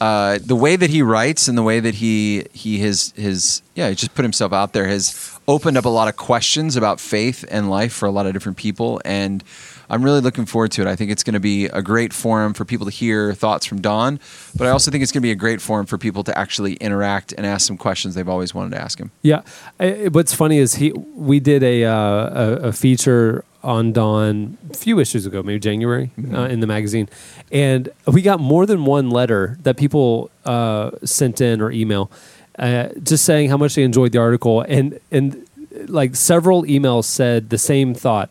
[0.00, 3.88] uh, the way that he writes and the way that he he has his yeah
[3.88, 7.44] he just put himself out there has opened up a lot of questions about faith
[7.50, 9.42] and life for a lot of different people and
[9.90, 10.86] I'm really looking forward to it.
[10.88, 13.80] I think it's going to be a great forum for people to hear thoughts from
[13.80, 14.20] Don,
[14.56, 16.74] but I also think it's going to be a great forum for people to actually
[16.74, 19.10] interact and ask some questions they've always wanted to ask him.
[19.22, 19.42] Yeah,
[19.80, 24.74] I- what's funny is he we did a uh, a, a feature on Don a
[24.74, 27.08] few issues ago, maybe January, uh, in the magazine,
[27.52, 32.10] and we got more than one letter that people uh, sent in or email,
[32.58, 35.46] uh, just saying how much they enjoyed the article, and and
[35.88, 38.30] like several emails said the same thought.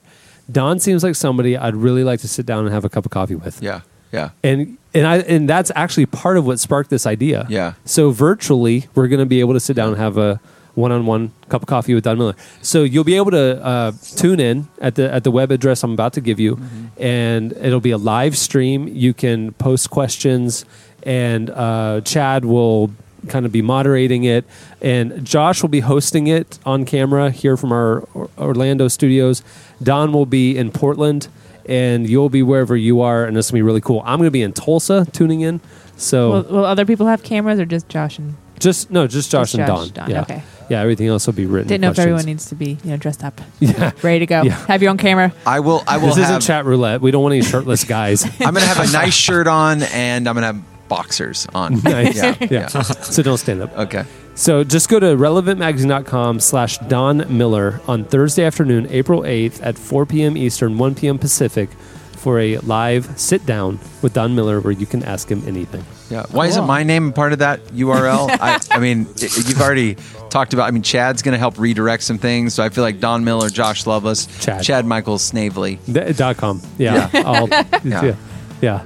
[0.52, 3.12] Don seems like somebody I'd really like to sit down and have a cup of
[3.12, 3.82] coffee with Yeah,
[4.12, 7.46] yeah, and and I and that's actually part of what sparked this idea.
[7.50, 7.74] Yeah.
[7.86, 10.40] So virtually, we're going to be able to sit down and have a
[10.76, 12.36] one-on-one cup of coffee with Don Miller.
[12.62, 15.94] So you'll be able to uh, tune in at the at the web address I'm
[15.94, 16.60] about to give you,
[16.98, 18.88] and it'll be a live stream.
[18.88, 20.66] You can post questions,
[21.04, 22.92] and uh, Chad will
[23.28, 24.46] kind of be moderating it,
[24.82, 29.44] and Josh will be hosting it on camera here from our Orlando studios.
[29.82, 31.28] Don will be in Portland
[31.66, 34.02] and you'll be wherever you are, and this is gonna be really cool.
[34.06, 35.62] I'm gonna be in Tulsa tuning in,
[35.98, 38.36] so Will, will other people have cameras or just Josh and?
[38.60, 40.06] just no, just Josh Just and Josh, Don.
[40.06, 40.44] Don, Yeah, okay.
[40.70, 40.82] yeah.
[40.82, 41.68] Everything else will be written.
[41.70, 42.06] Didn't know if questions.
[42.08, 44.42] everyone needs to be you know dressed up, Yeah, ready to go.
[44.42, 44.54] Yeah.
[44.66, 45.32] Have your own camera.
[45.46, 45.84] I will.
[45.88, 46.26] I will this have.
[46.26, 47.00] isn't chat roulette.
[47.02, 48.24] We don't want any shirtless guys.
[48.42, 51.76] I'm going to have a nice shirt on, and I'm going to have boxers on.
[51.84, 52.16] nice.
[52.18, 52.68] Yeah, yeah.
[52.82, 53.78] So don't stand up.
[53.78, 54.04] Okay.
[54.36, 60.06] So just go to relevantmagazine.com slash Don Miller on Thursday afternoon, April 8th at 4
[60.06, 60.38] p.m.
[60.38, 61.18] Eastern, 1 p.m.
[61.20, 61.70] Pacific
[62.18, 65.86] for a live sit down with Don Miller where you can ask him anything.
[66.10, 66.26] Yeah.
[66.32, 68.30] Why isn't my name part of that URL?
[68.42, 69.96] I, I mean, i- you've already
[70.30, 70.68] talked about.
[70.68, 73.50] I mean, Chad's going to help redirect some things, so I feel like Don Miller,
[73.50, 74.64] Josh Lovelace, Chad.
[74.64, 75.78] Chad Michael Snavely.
[75.86, 76.62] Th- dot com.
[76.78, 77.10] Yeah.
[77.14, 77.70] I'll- yeah.
[77.84, 78.16] Yeah.
[78.62, 78.84] Yeah.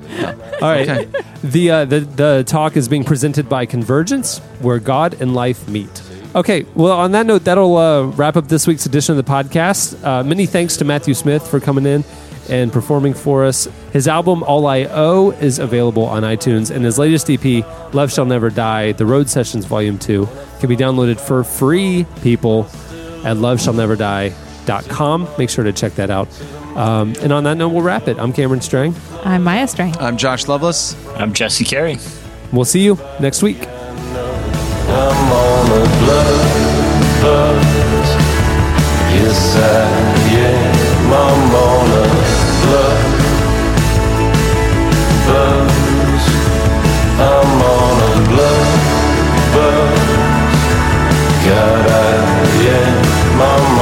[0.61, 0.87] All right.
[0.87, 1.23] Okay.
[1.43, 6.01] The, uh, the the talk is being presented by Convergence, where God and life meet.
[6.35, 6.65] Okay.
[6.75, 10.03] Well, on that note, that'll uh, wrap up this week's edition of the podcast.
[10.03, 12.03] Uh, many thanks to Matthew Smith for coming in
[12.49, 13.67] and performing for us.
[13.91, 18.25] His album All I Owe is available on iTunes, and his latest EP, Love Shall
[18.25, 20.27] Never Die, The Road Sessions Volume 2,
[20.59, 22.65] can be downloaded for free, people,
[23.23, 25.27] at loveshallneverdie.com.
[25.37, 26.27] Make sure to check that out.
[26.75, 28.17] Um, and on that note, we'll wrap it.
[28.19, 28.95] I'm Cameron Strang.
[29.23, 29.95] I'm Maya Strang.
[29.97, 30.95] I'm Josh Lovelace.
[31.15, 31.97] I'm Jesse Carey.
[32.51, 33.67] We'll see you next week.
[33.67, 38.09] I'm on a blood buzz.
[39.13, 39.59] Yes, I
[40.37, 41.13] am.
[41.13, 42.05] I'm on a
[42.63, 43.01] blood
[45.27, 46.25] buzz.
[47.19, 48.69] I'm on a blood
[49.53, 50.09] buzz.
[51.45, 51.91] God, I
[52.67, 53.41] am.
[53.41, 53.72] I'm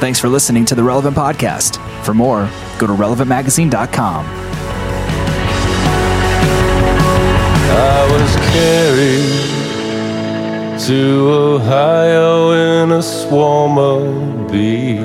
[0.00, 1.76] Thanks for listening to the Relevant Podcast.
[2.04, 2.48] For more,
[2.78, 4.24] go to relevantmagazine.com.
[7.72, 9.60] I was carried
[10.86, 15.00] to Ohio in a swarm of bees.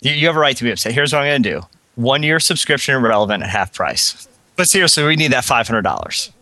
[0.00, 0.92] You, you have a right to be upset.
[0.92, 1.66] Here's what I'm going to do
[1.96, 4.28] one year subscription irrelevant at half price.
[4.54, 6.32] But seriously, we need that $500.